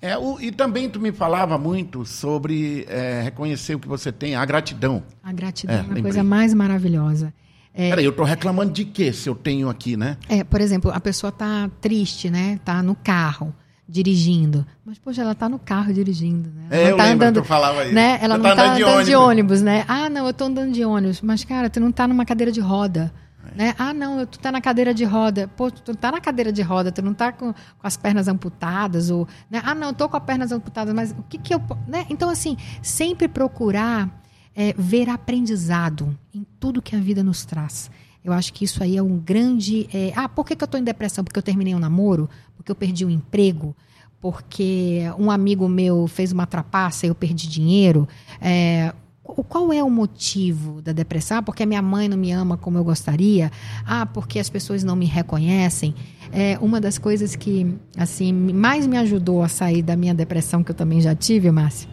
[0.00, 4.34] É, o, e também tu me falava muito sobre é, reconhecer o que você tem,
[4.34, 5.02] a gratidão.
[5.22, 7.32] A gratidão é, é a coisa mais maravilhosa.
[7.74, 10.16] É, Peraí, eu estou reclamando de quê se eu tenho aqui, né?
[10.28, 12.54] É, por exemplo, a pessoa está triste, né?
[12.54, 13.52] Está no carro
[13.88, 14.64] dirigindo.
[14.84, 16.66] Mas, poxa, ela está no carro dirigindo, né?
[16.70, 17.94] Ela é, eu tá lembro andando, que eu falava isso.
[17.94, 18.18] Né?
[18.22, 19.06] Ela você não está tá andando, de, ônibus.
[19.06, 19.84] de ônibus, né?
[19.88, 21.20] Ah, não, eu estou andando de ônibus.
[21.20, 23.12] Mas, cara, tu não está numa cadeira de roda.
[23.52, 23.58] É.
[23.58, 23.74] Né?
[23.76, 25.50] Ah, não, tu tá na cadeira de roda.
[25.56, 29.10] Pô, tu tá na cadeira de roda, tu não tá com, com as pernas amputadas
[29.10, 29.60] ou, né?
[29.64, 32.06] Ah, não, eu tô com as pernas amputadas, mas o que que eu, né?
[32.08, 34.08] Então assim, sempre procurar
[34.54, 37.90] é, ver aprendizado em tudo que a vida nos traz.
[38.24, 39.88] Eu acho que isso aí é um grande.
[39.92, 41.22] É, ah, por que, que eu estou em depressão?
[41.22, 42.28] Porque eu terminei um namoro?
[42.56, 43.76] Porque eu perdi um emprego?
[44.20, 48.08] Porque um amigo meu fez uma trapaça e eu perdi dinheiro?
[48.40, 51.38] É, qual é o motivo da depressão?
[51.38, 53.50] Ah, porque a minha mãe não me ama como eu gostaria?
[53.84, 55.94] Ah, porque as pessoas não me reconhecem?
[56.32, 60.70] É uma das coisas que assim mais me ajudou a sair da minha depressão que
[60.70, 61.88] eu também já tive, Márcia,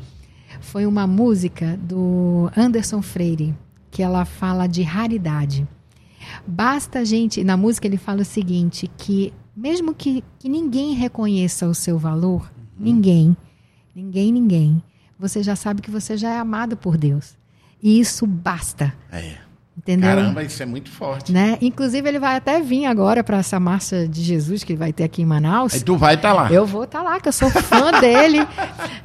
[0.72, 3.54] foi uma música do Anderson Freire
[3.92, 5.68] que ela fala de raridade.
[6.48, 11.68] Basta a gente, na música ele fala o seguinte, que mesmo que, que ninguém reconheça
[11.68, 12.86] o seu valor, uhum.
[12.86, 13.36] ninguém,
[13.94, 14.82] ninguém, ninguém,
[15.20, 17.36] você já sabe que você já é amado por Deus.
[17.84, 18.96] E isso basta.
[19.12, 19.40] É.
[19.78, 20.10] Entendeu?
[20.10, 21.32] Caramba, isso é muito forte.
[21.32, 21.58] Né?
[21.62, 25.22] Inclusive, ele vai até vir agora para essa marcha de Jesus que vai ter aqui
[25.22, 25.74] em Manaus.
[25.74, 26.52] Aí tu vai estar tá lá.
[26.52, 28.40] Eu vou estar tá lá, que eu sou fã dele.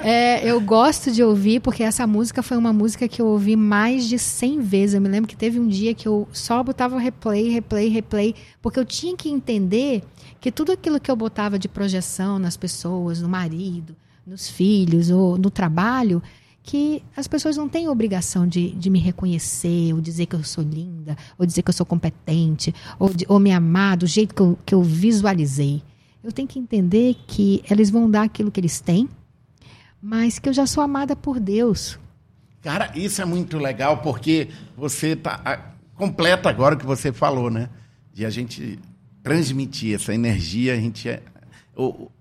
[0.00, 4.08] É, eu gosto de ouvir, porque essa música foi uma música que eu ouvi mais
[4.08, 4.94] de 100 vezes.
[4.94, 8.78] Eu me lembro que teve um dia que eu só botava replay, replay, replay, porque
[8.78, 10.02] eu tinha que entender
[10.40, 15.38] que tudo aquilo que eu botava de projeção nas pessoas, no marido, nos filhos ou
[15.38, 16.20] no trabalho
[16.66, 20.64] que as pessoas não têm obrigação de, de me reconhecer, ou dizer que eu sou
[20.64, 24.42] linda, ou dizer que eu sou competente, ou, de, ou me amar do jeito que
[24.42, 25.80] eu, que eu visualizei.
[26.24, 29.08] Eu tenho que entender que eles vão dar aquilo que eles têm,
[30.02, 32.00] mas que eu já sou amada por Deus.
[32.62, 37.70] Cara, isso é muito legal, porque você tá completa agora o que você falou, né?
[38.12, 38.76] De a gente
[39.22, 41.22] transmitir essa energia, a gente é,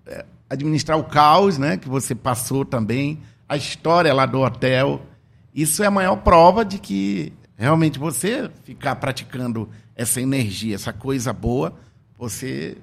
[0.06, 1.76] é, administrar o caos, né?
[1.76, 5.02] Que você passou também a história lá do hotel.
[5.54, 11.32] Isso é a maior prova de que realmente você ficar praticando essa energia, essa coisa
[11.32, 11.74] boa,
[12.18, 12.76] você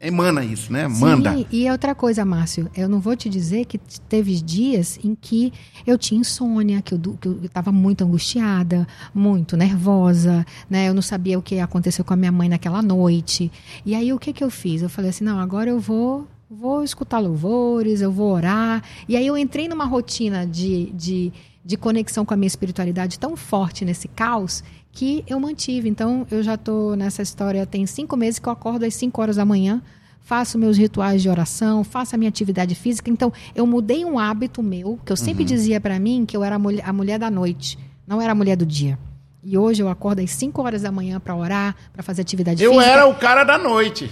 [0.00, 0.86] emana isso, né?
[0.86, 1.34] Manda.
[1.34, 3.78] Sim, e outra coisa, Márcio, eu não vou te dizer que
[4.08, 5.52] teve dias em que
[5.86, 7.00] eu tinha insônia, que eu
[7.42, 10.88] estava muito angustiada, muito nervosa, né?
[10.88, 13.50] Eu não sabia o que aconteceu com a minha mãe naquela noite.
[13.84, 14.82] E aí o que que eu fiz?
[14.82, 18.82] Eu falei assim, não, agora eu vou vou escutar louvores, eu vou orar.
[19.06, 21.32] E aí eu entrei numa rotina de, de,
[21.64, 25.88] de conexão com a minha espiritualidade tão forte nesse caos que eu mantive.
[25.88, 29.36] Então eu já estou nessa história tem cinco meses que eu acordo às 5 horas
[29.36, 29.82] da manhã,
[30.20, 33.10] faço meus rituais de oração, faço a minha atividade física.
[33.10, 35.48] Então eu mudei um hábito meu, que eu sempre uhum.
[35.48, 38.34] dizia para mim que eu era a mulher, a mulher da noite, não era a
[38.34, 38.98] mulher do dia.
[39.44, 42.72] E hoje eu acordo às 5 horas da manhã para orar, para fazer atividade eu
[42.72, 42.88] física.
[42.88, 44.10] Eu era o cara da noite.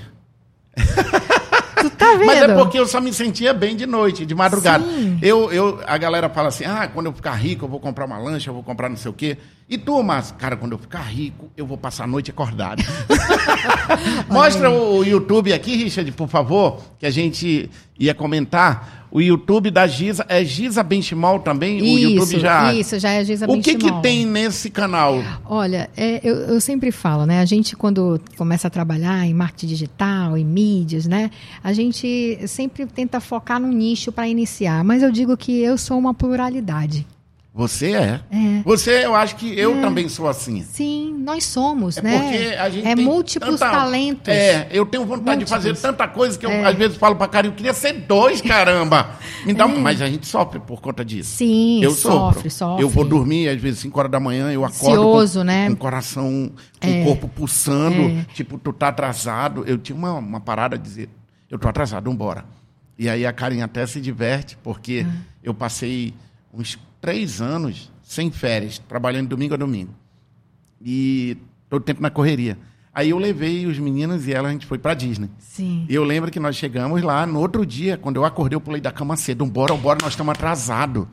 [1.81, 2.27] Tu tá vendo?
[2.27, 4.85] Mas é porque eu só me sentia bem de noite, de madrugada.
[5.21, 8.19] Eu, eu, a galera fala assim: ah, quando eu ficar rico, eu vou comprar uma
[8.19, 9.37] lancha, eu vou comprar não sei o quê.
[9.69, 12.85] E tu, mas, cara, quando eu ficar rico, eu vou passar a noite acordado.
[14.31, 19.09] Mostra o YouTube aqui, Richard, por favor, que a gente ia comentar.
[19.11, 20.25] O YouTube da Giza.
[20.29, 21.79] É Giza Benchimol também?
[21.79, 22.75] Isso, o YouTube já.
[22.75, 23.61] Isso, já é Giza Benchimol.
[23.61, 25.21] O que, que tem nesse canal?
[25.45, 27.41] Olha, é, eu, eu, sempre falo, né?
[27.41, 31.31] A gente, quando começa a trabalhar em marketing digital, em mídias, né?
[31.65, 34.85] A gente sempre tenta focar num nicho para iniciar.
[34.85, 37.05] Mas eu digo que eu sou uma pluralidade.
[37.57, 38.21] Você é.
[38.31, 38.63] é.
[38.67, 39.81] Você, eu acho que eu é.
[39.81, 40.63] também sou assim.
[40.63, 42.19] Sim, nós somos, é né?
[42.19, 44.29] Porque a gente é múltiplos tanta, talentos.
[44.29, 45.65] É, eu tenho vontade múltiplos.
[45.65, 46.67] de fazer tanta coisa que eu é.
[46.67, 49.09] às vezes falo pra cara, eu queria ser dois, caramba.
[49.47, 49.69] Me dá, é.
[49.69, 51.31] mas a gente sofre por conta disso.
[51.31, 52.83] Sim, eu sofre, sofre.
[52.83, 55.69] Eu vou dormir às vezes 5 horas da manhã, eu acordo Cioso, com, né?
[55.69, 57.05] com o coração, com o é.
[57.05, 59.65] corpo pulsando, tipo, tu tá atrasado.
[59.67, 61.09] Eu tinha uma, uma parada de dizer,
[61.51, 62.45] eu tô atrasado, vambora.
[62.99, 65.13] E aí a Karen até se diverte, porque ah.
[65.43, 66.13] eu passei
[66.53, 69.95] uns três anos sem férias, trabalhando domingo a domingo.
[70.85, 71.37] E
[71.71, 72.59] todo tempo na correria.
[72.93, 75.31] Aí eu levei os meninos e ela, a gente foi pra Disney.
[75.39, 75.87] Sim.
[75.89, 78.81] E eu lembro que nós chegamos lá, no outro dia, quando eu acordei, eu pulei
[78.81, 79.47] da cama cedo.
[79.47, 81.07] Bora, bora, nós estamos atrasados.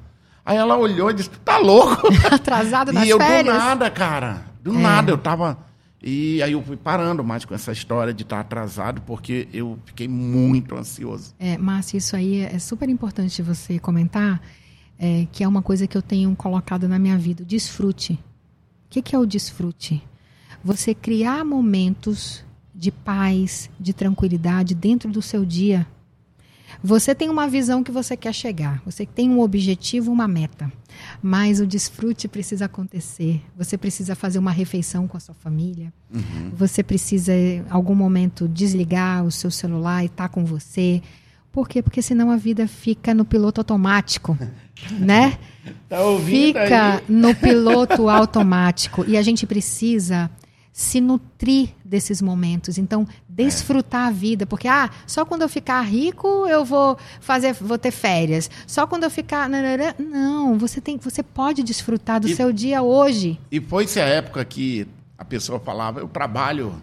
[0.44, 2.08] Aí ela olhou e disse, tu tá louco?
[2.32, 3.54] Atrasado nas E eu férias?
[3.54, 4.46] do nada, cara.
[4.64, 4.82] Do é.
[4.82, 5.60] nada, eu tava...
[6.02, 10.08] E aí eu fui parando mais com essa história de estar atrasado, porque eu fiquei
[10.08, 11.34] muito ansioso.
[11.40, 14.42] É, Márcio, isso aí é super importante você comentar,
[14.98, 18.14] é, que é uma coisa que eu tenho colocado na minha vida, desfrute.
[18.14, 18.20] O
[18.90, 20.02] que, que é o desfrute?
[20.64, 25.88] Você criar momentos de paz, de tranquilidade dentro do seu dia.
[26.84, 30.72] Você tem uma visão que você quer chegar, você tem um objetivo, uma meta,
[31.22, 33.42] mas o desfrute precisa acontecer.
[33.56, 36.52] Você precisa fazer uma refeição com a sua família, uhum.
[36.54, 41.02] você precisa, em algum momento, desligar o seu celular e estar tá com você.
[41.54, 41.84] Por quê?
[41.84, 44.36] Porque senão a vida fica no piloto automático.
[45.00, 45.38] né?
[45.88, 47.04] Tá Fica aí?
[47.08, 50.30] no piloto automático e a gente precisa
[50.72, 52.80] se nutrir desses momentos.
[52.80, 57.78] Então, desfrutar a vida, porque ah, só quando eu ficar rico eu vou fazer, vou
[57.78, 58.50] ter férias.
[58.66, 63.40] Só quando eu ficar não, você tem, você pode desfrutar do e, seu dia hoje.
[63.52, 66.82] E foi-se a época que a pessoa falava, eu trabalho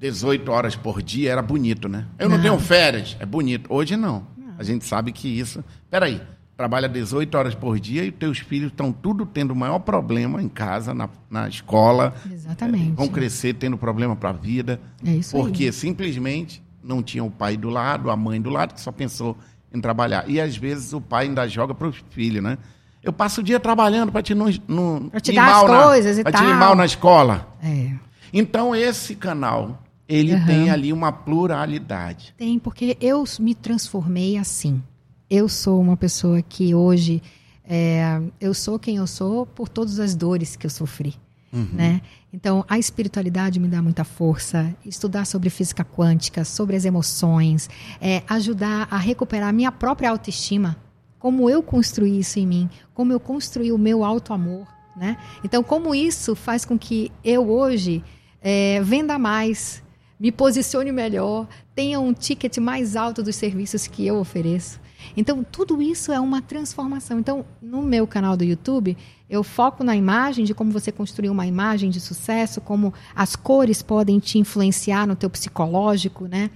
[0.00, 2.06] 18 horas por dia, era bonito, né?
[2.18, 3.72] Eu não, não tenho férias, é bonito.
[3.72, 4.26] Hoje não.
[4.36, 4.54] não.
[4.58, 5.62] A gente sabe que isso.
[5.90, 6.22] Peraí,
[6.56, 10.48] trabalha 18 horas por dia e teus filhos estão tudo tendo o maior problema em
[10.48, 12.14] casa, na, na escola.
[12.32, 12.92] Exatamente.
[12.92, 14.80] É, vão crescer tendo problema para a vida.
[15.04, 15.72] É isso Porque aí.
[15.72, 19.36] simplesmente não tinha o pai do lado, a mãe do lado, que só pensou
[19.72, 20.24] em trabalhar.
[20.28, 22.56] E às vezes o pai ainda joga para os filhos, né?
[23.02, 26.20] Eu passo o dia trabalhando para te, não, não, pra te dar as coisas na,
[26.20, 26.42] e pra tal.
[26.42, 27.48] te ir mal na escola.
[27.62, 27.92] É.
[28.32, 30.46] Então esse canal, ele uhum.
[30.46, 32.34] tem ali uma pluralidade.
[32.36, 34.82] Tem, porque eu me transformei assim
[35.30, 37.22] eu sou uma pessoa que hoje
[37.64, 41.14] é, eu sou quem eu sou por todas as dores que eu sofri.
[41.52, 41.68] Uhum.
[41.72, 42.02] Né?
[42.32, 44.74] Então, a espiritualidade me dá muita força.
[44.84, 50.76] Estudar sobre física quântica, sobre as emoções, é, ajudar a recuperar a minha própria autoestima.
[51.18, 54.66] Como eu construí isso em mim, como eu construí o meu auto-amor.
[54.96, 55.16] Né?
[55.44, 58.02] Então, como isso faz com que eu hoje
[58.42, 59.82] é, venda mais,
[60.20, 64.78] me posicione melhor, tenha um ticket mais alto dos serviços que eu ofereço.
[65.16, 67.18] Então, tudo isso é uma transformação.
[67.18, 68.96] Então, no meu canal do YouTube,
[69.30, 73.80] eu foco na imagem, de como você construir uma imagem de sucesso, como as cores
[73.80, 76.50] podem te influenciar no teu psicológico, né?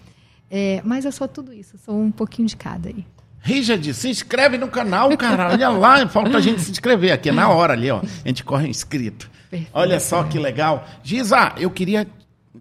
[0.50, 3.06] É, mas eu sou tudo isso, sou um pouquinho de cada aí.
[3.40, 5.50] Richard, se inscreve no canal, cara.
[5.50, 8.00] Olha lá, falta a gente se inscrever aqui, é na hora ali, ó.
[8.24, 9.30] A gente corre inscrito.
[9.50, 9.70] Perfeito.
[9.72, 10.86] Olha só que legal.
[11.02, 12.06] Giza, eu queria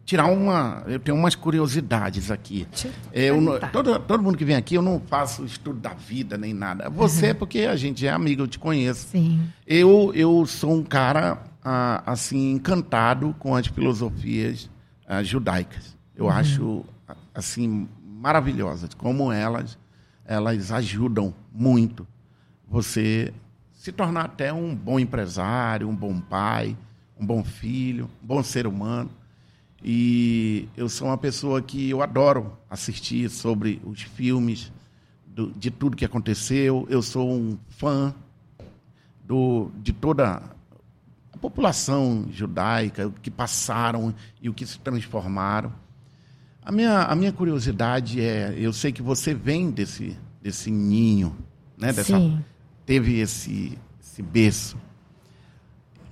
[0.06, 0.84] tirar uma.
[0.88, 2.68] Eu tenho umas curiosidades aqui.
[3.12, 6.90] Eu, todo, todo mundo que vem aqui, eu não faço estudo da vida nem nada.
[6.90, 7.36] Você, uhum.
[7.36, 9.08] porque a gente é amigo, eu te conheço.
[9.10, 9.42] Sim.
[9.66, 14.70] Eu, eu sou um cara, ah, assim, encantado com as filosofias
[15.08, 15.96] ah, judaicas.
[16.16, 16.32] Eu uhum.
[16.32, 16.86] acho,
[17.34, 18.94] assim, maravilhosas.
[18.94, 19.78] Como elas,
[20.26, 22.08] elas ajudam muito
[22.68, 23.34] você
[23.72, 26.76] se tornar até um bom empresário, um bom pai,
[27.20, 29.10] um bom filho, um bom ser humano.
[29.84, 34.72] E eu sou uma pessoa que eu adoro assistir sobre os filmes,
[35.28, 36.88] do, de tudo que aconteceu.
[36.90, 38.16] Eu sou um fã
[39.26, 40.42] do, de toda
[41.34, 45.74] a população judaica, o que passaram e o que se transformaram.
[46.62, 51.36] A minha, a minha curiosidade é, eu sei que você vem desse, desse ninho,
[51.78, 51.92] né?
[51.92, 52.42] Dessa, Sim.
[52.86, 54.78] teve esse, esse berço.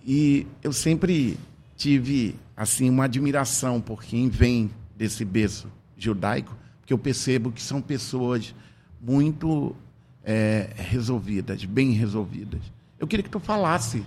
[0.05, 1.38] E eu sempre
[1.78, 7.82] tive assim uma admiração por quem vem desse berço judaico, porque eu percebo que são
[7.82, 8.53] pessoas
[9.01, 9.76] muito
[10.24, 12.62] é, resolvidas, bem resolvidas.
[12.99, 14.05] Eu queria que tu falasse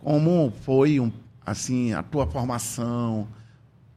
[0.00, 1.10] como foi um,
[1.46, 3.26] assim a tua formação,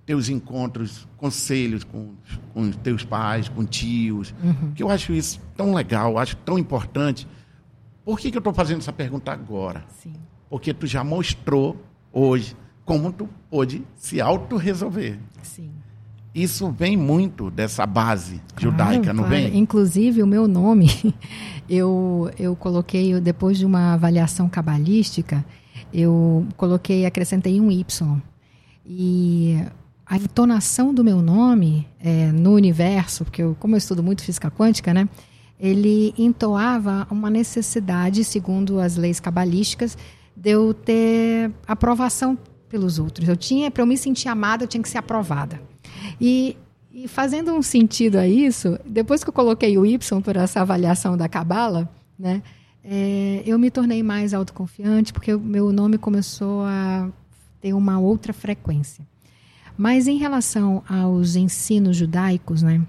[0.05, 2.13] teus encontros, conselhos com,
[2.53, 4.71] com teus pais, com tios, uhum.
[4.73, 7.27] que eu acho isso tão legal, acho tão importante.
[8.05, 9.83] Por que, que eu estou fazendo essa pergunta agora?
[10.01, 10.13] Sim.
[10.49, 11.75] Porque tu já mostrou
[12.13, 12.55] hoje
[12.85, 15.19] como tu pôde se autorresolver.
[15.43, 15.71] Sim.
[16.33, 19.43] Isso vem muito dessa base judaica, claro, não claro.
[19.43, 19.57] vem?
[19.57, 20.87] Inclusive, o meu nome,
[21.69, 25.43] eu, eu coloquei, depois de uma avaliação cabalística,
[25.93, 28.21] eu coloquei, acrescentei um Y.
[28.85, 29.57] E
[30.05, 34.49] a entonação do meu nome é, no universo, porque eu, como eu estudo muito física
[34.49, 35.09] quântica, né,
[35.59, 39.97] ele entoava uma necessidade, segundo as leis cabalísticas,
[40.35, 42.37] de eu ter aprovação
[42.71, 43.27] pelos outros.
[43.27, 45.61] Eu tinha, para eu me sentir amada, eu tinha que ser aprovada.
[46.19, 46.55] E,
[46.91, 51.17] e fazendo um sentido a isso, depois que eu coloquei o Y por essa avaliação
[51.17, 52.41] da Cabala, né,
[52.83, 57.09] é, eu me tornei mais autoconfiante, porque o meu nome começou a
[57.59, 59.05] ter uma outra frequência.
[59.77, 62.81] Mas em relação aos ensinos judaicos, né,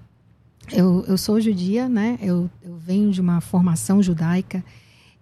[0.70, 4.64] eu, eu sou judia, né, eu, eu venho de uma formação judaica,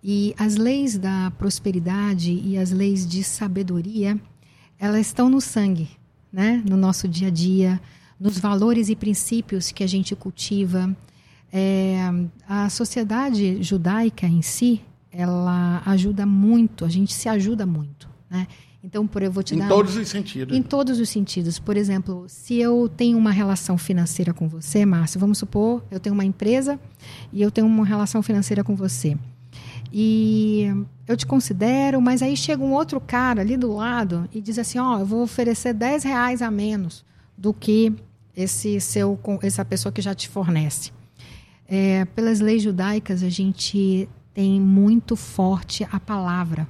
[0.02, 4.18] e as leis da prosperidade e as leis de sabedoria,
[4.80, 5.90] elas estão no sangue,
[6.32, 6.62] né?
[6.66, 7.78] no nosso dia a dia,
[8.18, 10.96] nos valores e princípios que a gente cultiva.
[11.52, 11.98] É,
[12.48, 14.80] a sociedade judaica em si,
[15.12, 18.08] ela ajuda muito, a gente se ajuda muito.
[18.30, 18.46] Né?
[18.82, 19.66] Então, por eu vou te em dar.
[19.66, 20.56] Em todos os sentidos.
[20.56, 21.58] Em todos os sentidos.
[21.58, 26.14] Por exemplo, se eu tenho uma relação financeira com você, Márcio, vamos supor, eu tenho
[26.14, 26.80] uma empresa
[27.30, 29.18] e eu tenho uma relação financeira com você.
[29.92, 30.68] E
[31.06, 34.78] eu te considero, mas aí chega um outro cara ali do lado e diz assim,
[34.78, 37.04] ó, oh, eu vou oferecer 10 reais a menos
[37.36, 37.92] do que
[38.36, 40.92] esse seu, essa pessoa que já te fornece.
[41.66, 46.66] É, pelas leis judaicas, a gente tem muito forte a palavra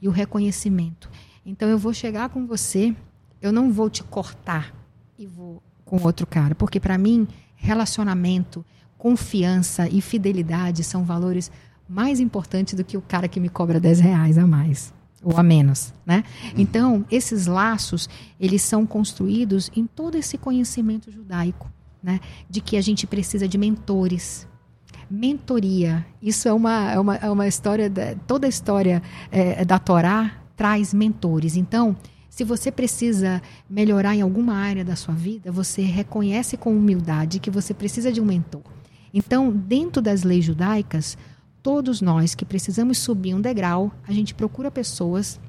[0.00, 1.10] e o reconhecimento.
[1.44, 2.94] Então, eu vou chegar com você,
[3.40, 4.74] eu não vou te cortar
[5.18, 7.26] e vou com outro cara, porque para mim,
[7.56, 8.64] relacionamento,
[8.96, 11.50] confiança e fidelidade são valores
[11.90, 15.42] mais importante do que o cara que me cobra 10 reais a mais ou a
[15.42, 16.24] menos, né?
[16.56, 21.70] Então, esses laços, eles são construídos em todo esse conhecimento judaico,
[22.02, 22.20] né?
[22.48, 24.48] De que a gente precisa de mentores.
[25.10, 29.78] Mentoria, isso é uma, é uma, é uma história, da, toda a história é, da
[29.78, 31.56] Torá traz mentores.
[31.56, 31.96] Então,
[32.28, 37.50] se você precisa melhorar em alguma área da sua vida, você reconhece com humildade que
[37.50, 38.62] você precisa de um mentor.
[39.12, 41.18] Então, dentro das leis judaicas,
[41.62, 45.40] todos nós que precisamos subir um degrau, a gente procura pessoas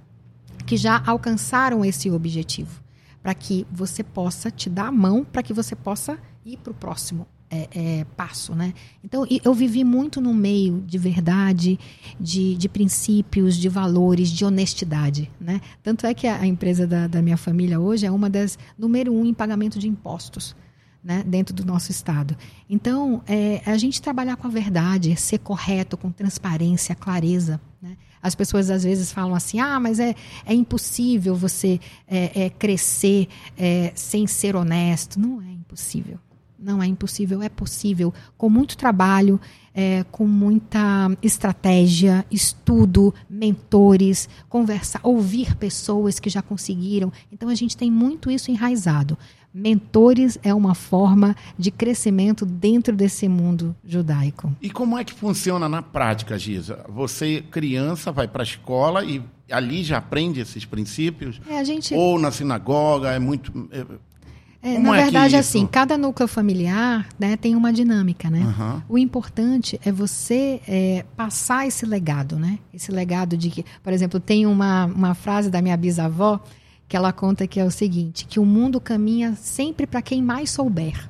[0.65, 2.81] que já alcançaram esse objetivo,
[3.21, 6.75] para que você possa te dar a mão, para que você possa ir para o
[6.75, 8.73] próximo é, é, passo, né?
[9.03, 11.77] Então, eu vivi muito no meio de verdade,
[12.17, 15.59] de, de princípios, de valores, de honestidade, né?
[15.83, 19.25] Tanto é que a, empresa da, da, minha família hoje é uma das número um
[19.25, 20.55] em pagamento de impostos.
[21.03, 22.37] Né, dentro do nosso estado.
[22.69, 27.59] Então, é, a gente trabalhar com a verdade, ser correto, com transparência, clareza.
[27.81, 27.97] Né?
[28.21, 30.13] As pessoas às vezes falam assim: ah, mas é,
[30.45, 33.27] é impossível você é, é, crescer
[33.57, 35.19] é, sem ser honesto.
[35.19, 36.19] Não é impossível.
[36.59, 38.13] Não é impossível, é possível.
[38.37, 39.41] Com muito trabalho,
[39.73, 47.11] é, com muita estratégia, estudo, mentores, conversar, ouvir pessoas que já conseguiram.
[47.31, 49.17] Então a gente tem muito isso enraizado.
[49.53, 54.55] Mentores é uma forma de crescimento dentro desse mundo judaico.
[54.61, 56.85] E como é que funciona na prática, Giza?
[56.87, 59.21] Você, criança, vai para a escola e
[59.51, 61.41] ali já aprende esses princípios?
[61.49, 61.93] É, gente...
[61.93, 63.69] Ou na sinagoga, é muito...
[63.71, 63.85] É,
[64.63, 68.41] é, na é verdade, assim, cada núcleo familiar né, tem uma dinâmica, né?
[68.41, 68.81] Uhum.
[68.89, 72.59] O importante é você é, passar esse legado, né?
[72.71, 76.39] Esse legado de que, por exemplo, tem uma, uma frase da minha bisavó
[76.91, 80.51] que ela conta que é o seguinte, que o mundo caminha sempre para quem mais
[80.51, 81.09] souber.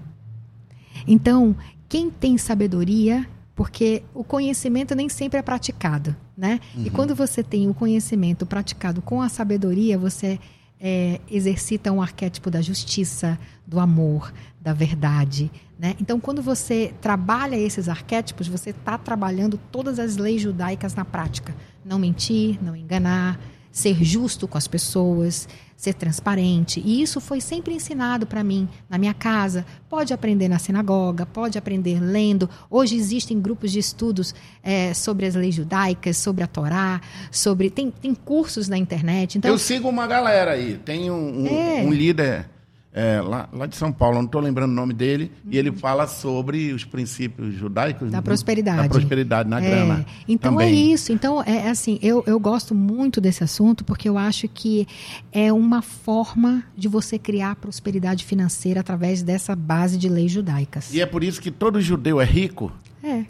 [1.08, 1.56] Então,
[1.90, 6.60] quem tem sabedoria, porque o conhecimento nem sempre é praticado, né?
[6.76, 6.84] Uhum.
[6.86, 10.40] E quando você tem o conhecimento praticado com a sabedoria, você
[10.80, 15.52] é, exercita um arquétipo da justiça, do amor, da verdade.
[15.80, 15.96] Né?
[16.00, 21.56] Então, quando você trabalha esses arquétipos, você está trabalhando todas as leis judaicas na prática.
[21.84, 23.40] Não mentir, não enganar,
[23.72, 25.48] ser justo com as pessoas,
[25.82, 26.80] ser transparente.
[26.86, 29.66] E isso foi sempre ensinado para mim na minha casa.
[29.90, 32.48] Pode aprender na sinagoga, pode aprender lendo.
[32.70, 37.02] Hoje existem grupos de estudos é, sobre as leis judaicas, sobre a Torá,
[37.32, 39.40] sobre tem, tem cursos na internet.
[39.40, 40.78] Então eu sigo uma galera aí.
[40.86, 41.82] Tem um, um, é.
[41.82, 42.48] um líder
[42.94, 45.52] é, lá, lá, de São Paulo, não estou lembrando o nome dele, uhum.
[45.52, 50.06] e ele fala sobre os princípios judaicos da prosperidade, da prosperidade na é, grana.
[50.28, 50.68] Então também.
[50.68, 51.14] é isso.
[51.14, 54.86] Então é, é assim, eu, eu gosto muito desse assunto porque eu acho que
[55.32, 60.94] é uma forma de você criar prosperidade financeira através dessa base de leis judaicas.
[60.94, 62.72] E é por isso que todo judeu é rico.
[63.04, 63.26] É.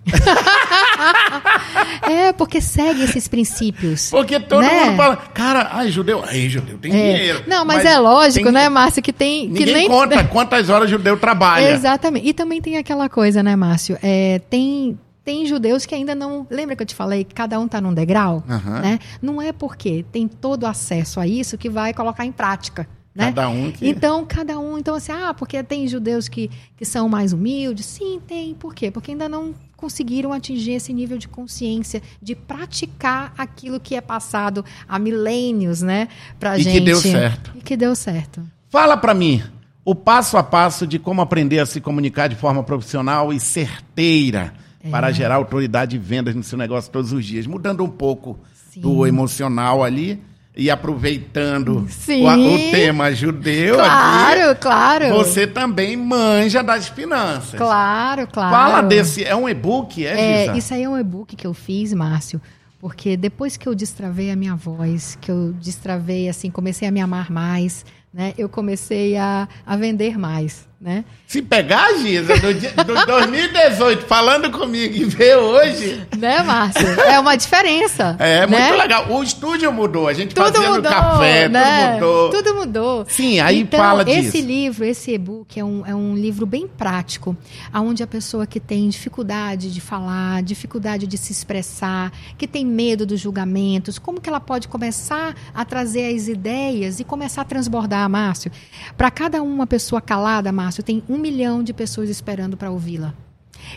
[2.12, 4.10] é, porque segue esses princípios.
[4.10, 4.86] Porque todo né?
[4.86, 6.96] mundo fala, cara, ai, judeu, ai, judeu tem é.
[6.96, 7.44] dinheiro.
[7.48, 8.54] Não, mas, mas é lógico, tem...
[8.54, 9.48] né, Márcio, que tem.
[9.48, 9.88] Ninguém que nem...
[9.88, 11.72] conta quantas horas judeu trabalha.
[11.72, 12.28] Exatamente.
[12.28, 13.98] E também tem aquela coisa, né, Márcio?
[14.02, 15.00] É, tem.
[15.24, 16.48] Tem judeus que ainda não.
[16.50, 18.44] Lembra que eu te falei que cada um está num degrau?
[18.50, 18.80] Uhum.
[18.82, 19.00] Né?
[19.22, 22.88] Não é porque tem todo acesso a isso que vai colocar em prática.
[23.14, 23.26] Né?
[23.26, 23.88] Cada um que...
[23.88, 24.78] Então, cada um.
[24.78, 27.86] Então, assim, ah, porque tem judeus que, que são mais humildes.
[27.86, 28.54] Sim, tem.
[28.54, 28.90] Por quê?
[28.90, 34.64] Porque ainda não conseguiram atingir esse nível de consciência, de praticar aquilo que é passado
[34.88, 36.08] há milênios, né,
[36.40, 36.78] pra e gente.
[36.78, 37.52] E que deu certo.
[37.56, 38.44] E que deu certo.
[38.70, 39.42] Fala para mim
[39.84, 44.54] o passo a passo de como aprender a se comunicar de forma profissional e certeira
[44.84, 44.90] é.
[44.90, 48.40] para gerar autoridade e vendas no seu negócio todos os dias, mudando um pouco
[48.72, 48.82] Sim.
[48.82, 50.22] do emocional ali
[50.62, 55.10] e aproveitando o, o, tema judeu claro, aqui, claro.
[55.10, 57.60] você também manja das finanças.
[57.60, 58.56] Claro, claro.
[58.56, 61.94] Fala desse, é um e-book, é, é Isso aí é um e-book que eu fiz,
[61.94, 62.40] Márcio,
[62.80, 67.02] porque depois que eu destravei a minha voz, que eu destravei, assim, comecei a me
[67.02, 67.84] amar mais,
[68.14, 71.06] né, eu comecei a, a vender mais né?
[71.28, 72.54] Se pegar, Giza, do,
[72.84, 76.02] do 2018 falando comigo e ver hoje.
[76.18, 76.88] Né, Márcio?
[77.02, 78.16] É uma diferença.
[78.18, 78.48] É, né?
[78.48, 79.12] muito legal.
[79.12, 82.00] O estúdio mudou, a gente tudo fazendo mudou, café, né?
[82.00, 82.30] tudo mudou.
[82.32, 83.06] Tudo mudou.
[83.08, 84.30] Sim, aí então, fala disso.
[84.30, 87.38] Esse livro, esse e-book é um, é um livro bem prático,
[87.74, 93.06] onde a pessoa que tem dificuldade de falar, dificuldade de se expressar, que tem medo
[93.06, 98.10] dos julgamentos, como que ela pode começar a trazer as ideias e começar a transbordar,
[98.10, 98.52] Márcio?
[98.98, 103.14] Para cada uma pessoa calada, Márcio, Márcio, tem um milhão de pessoas esperando para ouvi-la.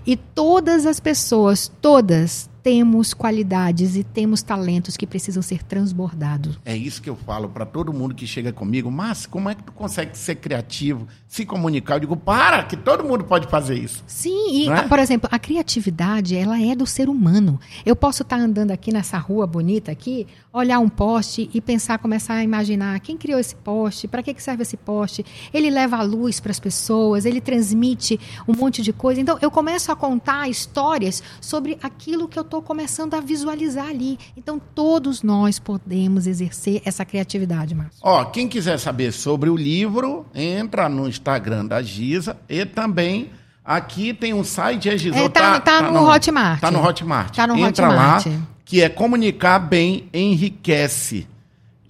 [0.07, 6.59] E todas as pessoas, todas, temos qualidades e temos talentos que precisam ser transbordados.
[6.65, 8.91] É isso que eu falo para todo mundo que chega comigo.
[8.91, 11.97] Mas como é que tu consegue ser criativo, se comunicar?
[11.97, 14.03] Eu digo, para, que todo mundo pode fazer isso.
[14.07, 14.89] Sim, e, é?
[14.89, 17.61] por exemplo, a criatividade, ela é do ser humano.
[17.85, 22.37] Eu posso estar andando aqui nessa rua bonita aqui, olhar um poste e pensar, começar
[22.37, 25.23] a imaginar quem criou esse poste, para que serve esse poste.
[25.53, 29.21] Ele leva a luz para as pessoas, ele transmite um monte de coisa.
[29.21, 34.19] Então, eu começo a contar histórias sobre aquilo que eu estou começando a visualizar ali.
[34.37, 38.01] Então, todos nós podemos exercer essa criatividade, Márcio.
[38.03, 43.31] Ó, quem quiser saber sobre o livro, entra no Instagram da Giza e também
[43.65, 45.19] aqui tem um site, é Giza?
[45.19, 46.61] É, tá, tá, tá, no, no Hotmart.
[46.61, 47.35] Tá no Hotmart.
[47.35, 48.27] Tá no entra Hotmart.
[48.27, 48.33] lá,
[48.65, 51.27] que é Comunicar Bem Enriquece.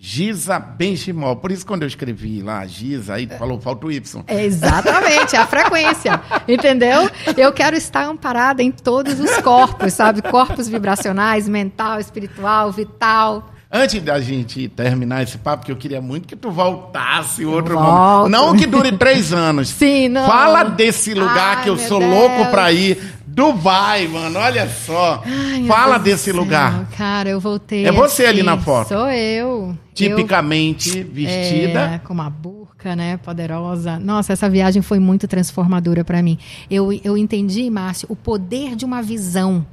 [0.06, 1.36] Giza Benchimol.
[1.36, 4.22] Por isso, quando eu escrevi lá, Giza, aí tu falou, falta o Y.
[4.26, 6.20] É exatamente, é a frequência.
[6.46, 7.10] Entendeu?
[7.34, 10.20] Eu quero estar amparada em todos os corpos, sabe?
[10.20, 13.50] Corpos vibracionais, mental, espiritual, vital.
[13.72, 17.88] Antes da gente terminar esse papo, que eu queria muito que tu voltasse outro volto.
[17.90, 18.30] momento.
[18.30, 19.70] Não que dure três anos.
[19.70, 20.26] Sim, não.
[20.26, 22.12] Fala desse lugar Ai, que eu sou Deus.
[22.12, 23.02] louco pra ir.
[23.34, 25.20] Dubai, mano, olha só.
[25.26, 26.88] Ai, Fala desse céu, lugar.
[26.96, 27.84] Cara, eu voltei.
[27.84, 28.88] É você ali assim, na foto.
[28.88, 29.76] Sou eu.
[29.92, 31.80] Tipicamente Eu, vestida.
[31.94, 33.16] é, com uma burca, né?
[33.16, 33.98] Poderosa.
[33.98, 36.38] Nossa, essa viagem foi muito transformadora pra mim.
[36.70, 39.66] Eu, eu entendi, Márcio, o poder de uma visão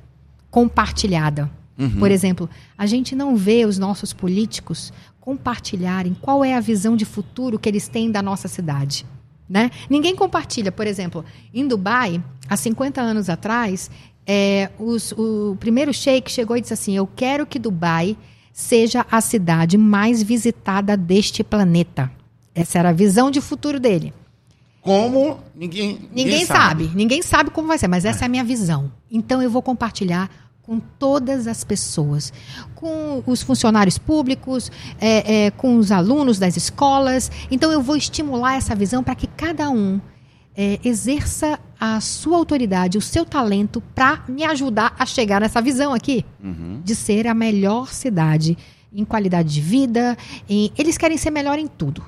[0.50, 1.48] compartilhada.
[1.78, 2.00] Uhum.
[2.00, 7.06] Por exemplo, a gente não vê os nossos políticos compartilharem qual é a visão de
[7.06, 9.06] futuro que eles têm da nossa cidade.
[9.52, 9.70] Né?
[9.90, 10.72] Ninguém compartilha.
[10.72, 13.92] Por exemplo, em Dubai, há 50 anos atrás,
[14.26, 18.16] é, os- o primeiro sheik chegou e disse assim: Eu quero que Dubai
[18.54, 22.10] seja a cidade mais visitada deste planeta.
[22.56, 24.14] Essa era a visão de futuro dele.
[24.82, 26.90] Como ninguém, Ninguém sabe.
[26.96, 28.90] ninguém sabe como vai ser, mas essa é a minha visão.
[29.12, 30.30] Então eu vou compartilhar
[30.64, 32.32] com todas as pessoas,
[32.76, 37.32] com os funcionários públicos, é, é, com os alunos das escolas.
[37.50, 40.00] Então eu vou estimular essa visão para que cada um
[40.56, 45.94] é, exerça a sua autoridade, o seu talento para me ajudar a chegar nessa visão
[45.94, 46.82] aqui Uhum.
[46.84, 48.58] de ser a melhor cidade
[48.94, 50.18] em qualidade de vida.
[50.50, 52.04] em- Eles querem ser melhor em tudo.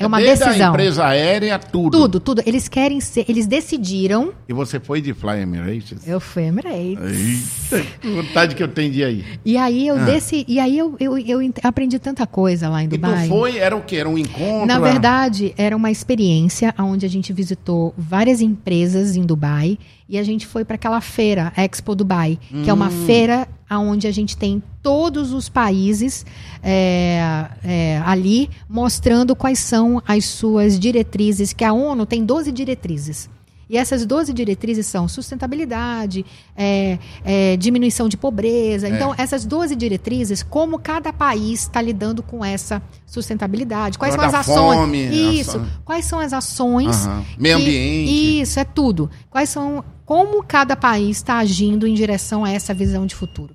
[0.00, 0.66] É uma Desde decisão.
[0.68, 1.90] a empresa aérea, tudo.
[1.98, 2.42] Tudo, tudo.
[2.46, 3.24] Eles querem ser.
[3.28, 4.32] Eles decidiram.
[4.48, 6.06] E você foi de Fly Emirates?
[6.06, 7.72] Eu fui Emirates.
[7.72, 9.40] Eita, que vontade que eu tenho de ir.
[9.44, 10.04] E aí eu Ah.
[10.04, 10.44] desci.
[10.46, 13.24] E aí eu, eu, eu aprendi tanta coisa lá em E Dubai.
[13.26, 13.96] tu foi, era o quê?
[13.96, 14.66] Era um encontro?
[14.66, 19.76] Na verdade, era uma experiência onde a gente visitou várias empresas em Dubai
[20.08, 23.04] e a gente foi para aquela feira, Expo Dubai, que é uma Hum.
[23.04, 26.24] feira onde a gente tem todos os países
[26.62, 33.28] é, é, ali mostrando quais são as suas diretrizes, que a ONU tem 12 diretrizes.
[33.70, 36.24] E essas 12 diretrizes são sustentabilidade,
[36.56, 38.88] é, é, diminuição de pobreza.
[38.88, 38.90] É.
[38.92, 44.40] Então, essas 12 diretrizes, como cada país está lidando com essa sustentabilidade, quais são Negócio
[44.40, 44.78] as ações.
[44.78, 45.50] fome, Isso.
[45.50, 45.66] ação.
[45.84, 47.04] Quais são as ações.
[47.06, 47.24] Aham.
[47.38, 48.40] Meio que- ambiente.
[48.40, 49.10] Isso, é tudo.
[49.28, 49.84] Quais são.
[50.06, 53.54] Como cada país está agindo em direção a essa visão de futuro.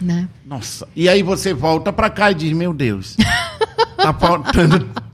[0.00, 0.28] Né?
[0.44, 0.86] Nossa.
[0.94, 3.16] E aí você volta pra cá e diz, meu Deus,
[3.96, 4.88] tá faltando...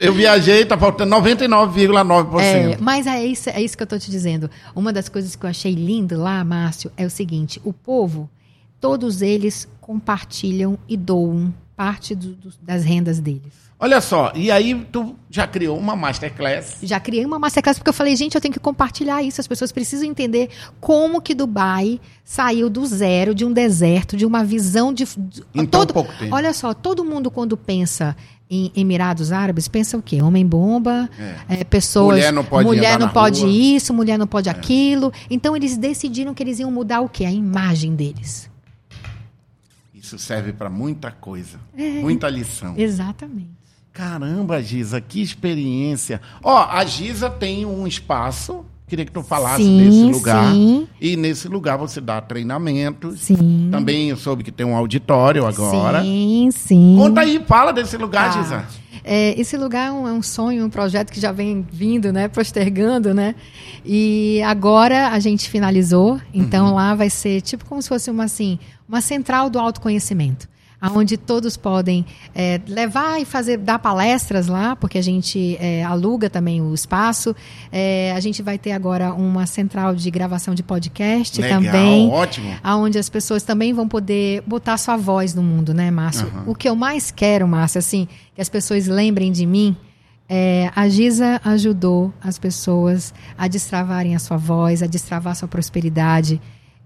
[0.00, 2.40] Eu viajei, tá faltando 99,9%.
[2.40, 4.48] É, mas é isso, é isso que eu tô te dizendo.
[4.72, 8.30] Uma das coisas que eu achei lindo lá, Márcio, é o seguinte: o povo,
[8.80, 13.67] todos eles compartilham e doam parte do- do- das rendas deles.
[13.80, 16.78] Olha só, e aí tu já criou uma masterclass.
[16.82, 19.40] Já criei uma masterclass porque eu falei, gente, eu tenho que compartilhar isso.
[19.40, 20.50] As pessoas precisam entender
[20.80, 25.04] como que Dubai saiu do zero, de um deserto, de uma visão de.
[25.54, 26.34] Em tão pouco tempo.
[26.34, 28.16] Olha só, todo mundo quando pensa
[28.50, 30.20] em Emirados Árabes pensa o quê?
[30.22, 31.08] Homem-bomba,
[31.48, 31.60] É.
[31.60, 32.16] é, pessoas.
[32.16, 33.50] Mulher não pode mulher não pode rua.
[33.50, 33.54] É.
[33.54, 35.12] isso, mulher não pode aquilo.
[35.30, 37.24] Então eles decidiram que eles iam mudar o quê?
[37.24, 38.50] A imagem deles.
[39.94, 42.00] Isso serve pra muita coisa, É.
[42.00, 42.74] muita lição.
[42.76, 43.57] Exatamente.
[43.98, 46.20] Caramba, Giza, que experiência.
[46.40, 50.52] Ó, a Giza tem um espaço, queria que tu falasse Sim, desse lugar.
[50.52, 50.86] sim.
[51.00, 53.18] E nesse lugar você dá treinamentos.
[53.18, 53.68] Sim.
[53.72, 56.00] Também eu soube que tem um auditório agora.
[56.02, 56.94] Sim, sim.
[56.96, 58.40] Conta aí, fala desse lugar, Tá.
[58.40, 58.64] Giza.
[59.02, 62.28] É, esse lugar é um, é um sonho, um projeto que já vem vindo, né,
[62.28, 63.34] postergando, né?
[63.84, 68.58] E agora a gente finalizou, então lá vai ser tipo como se fosse uma assim,
[68.88, 70.46] uma central do autoconhecimento,
[70.80, 76.30] aonde todos podem é, levar e fazer dar palestras lá, porque a gente é, aluga
[76.30, 77.34] também o espaço.
[77.72, 82.54] É, a gente vai ter agora uma central de gravação de podcast Legal, também ótimo.
[82.62, 86.26] aonde as pessoas também vão poder botar sua voz no mundo, né, Márcio?
[86.28, 86.44] Aham.
[86.46, 89.76] O que eu mais quero, Márcio, assim, que as pessoas lembrem de mim,
[90.28, 95.48] é, a Giza ajudou as pessoas a destravarem a sua voz, a destravar a sua
[95.48, 96.40] prosperidade.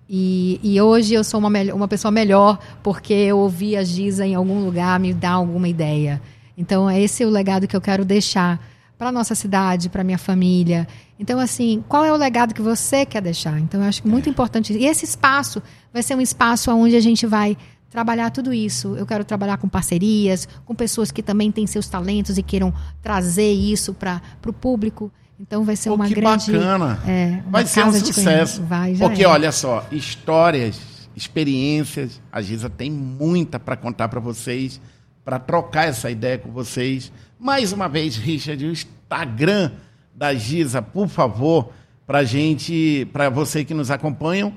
[0.08, 4.34] E, e hoje eu sou uma, uma pessoa melhor porque eu ouvi a Giza em
[4.34, 6.20] algum lugar me dar alguma ideia.
[6.56, 8.60] Então, esse é o legado que eu quero deixar
[8.98, 10.86] para nossa cidade, para minha família.
[11.18, 13.58] Então, assim, qual é o legado que você quer deixar?
[13.58, 14.72] Então, eu acho que muito importante.
[14.72, 17.56] E esse espaço vai ser um espaço onde a gente vai
[17.90, 18.94] trabalhar tudo isso.
[18.96, 22.72] Eu quero trabalhar com parcerias, com pessoas que também têm seus talentos e queiram
[23.02, 25.10] trazer isso para o público.
[25.42, 26.52] Então, vai ser Pô, uma que grande.
[26.52, 27.00] bacana.
[27.04, 28.62] é, Vai ser um sucesso.
[28.62, 29.26] Vai, Porque, é.
[29.26, 30.80] olha só, histórias,
[31.16, 34.80] experiências, a Giza tem muita para contar para vocês,
[35.24, 37.10] para trocar essa ideia com vocês.
[37.40, 39.72] Mais uma vez, Richard, o Instagram
[40.14, 41.72] da Giza, por favor,
[42.06, 44.54] para gente, para você que nos acompanham,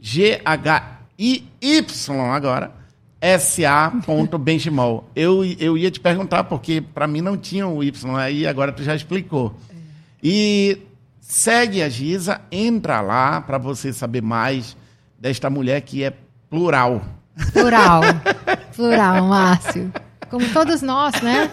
[0.00, 1.44] G-H-I-Y
[2.32, 2.70] agora,
[3.40, 5.10] sa.benchimol.
[5.16, 8.84] Eu, eu ia te perguntar, porque para mim não tinha o Y aí, agora tu
[8.84, 9.52] já explicou.
[10.22, 10.82] E
[11.20, 14.76] segue a Giza, entra lá para você saber mais
[15.18, 16.12] desta mulher que é
[16.48, 17.02] plural.
[17.52, 18.02] Plural.
[18.74, 19.92] Plural, Márcio.
[20.30, 21.50] Como todos nós, né?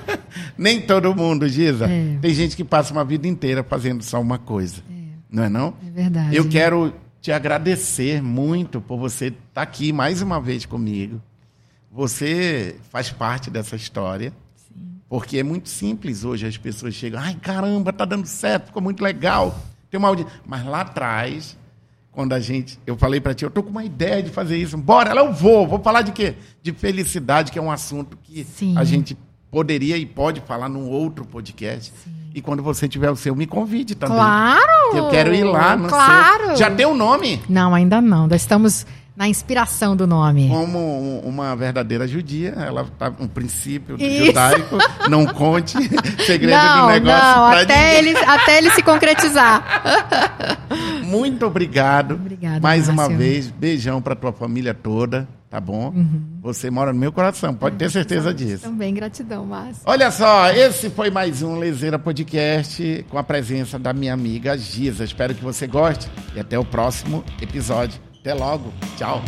[0.57, 1.85] Nem todo mundo, Giza.
[1.85, 2.17] É.
[2.21, 4.81] Tem gente que passa uma vida inteira fazendo só uma coisa.
[5.29, 5.73] Não é não?
[5.85, 6.35] É verdade.
[6.35, 11.21] Eu quero te agradecer muito por você estar aqui mais uma vez comigo.
[11.91, 14.31] Você faz parte dessa história.
[15.15, 19.01] Porque é muito simples hoje, as pessoas chegam, ai caramba, tá dando certo, ficou muito
[19.01, 19.57] legal.
[19.89, 20.33] Tem uma audiência.
[20.45, 21.57] Mas lá atrás,
[22.11, 22.77] quando a gente.
[22.85, 24.77] Eu falei para ti, eu tô com uma ideia de fazer isso.
[24.77, 25.65] Bora, ela eu vou.
[25.65, 26.35] Vou falar de quê?
[26.61, 28.77] De felicidade, que é um assunto que Sim.
[28.77, 29.17] a gente
[29.49, 31.93] poderia e pode falar num outro podcast.
[32.33, 34.17] E quando você tiver o seu, me convide também.
[34.17, 34.91] Claro!
[34.91, 36.47] Que eu quero ir lá no Claro!
[36.47, 36.57] seu.
[36.57, 37.41] Já tem um nome?
[37.47, 38.27] Não, ainda não.
[38.27, 38.85] Nós estamos
[39.15, 40.49] na inspiração do nome.
[40.49, 44.25] Como um- uma verdadeira judia, ela tá um princípio do Isso.
[44.25, 44.77] judaico.
[45.09, 45.77] Não conte
[46.25, 48.09] segredo do não, negócio não, até ninguém.
[48.15, 49.63] ele, até ele se concretizar.
[51.03, 52.15] Muito obrigado.
[52.15, 53.17] Obrigada, Mais uma Márcio.
[53.17, 55.93] vez, beijão pra tua família toda, tá bom?
[56.41, 58.63] Você mora no meu coração, pode ter certeza disso.
[58.63, 59.83] Também gratidão, Márcio.
[59.85, 65.03] Olha só, esse foi mais um Lezeira Podcast com a presença da minha amiga Giza.
[65.03, 68.01] Espero que você goste e até o próximo episódio.
[68.25, 68.73] Até logo.
[68.97, 69.21] Tchau.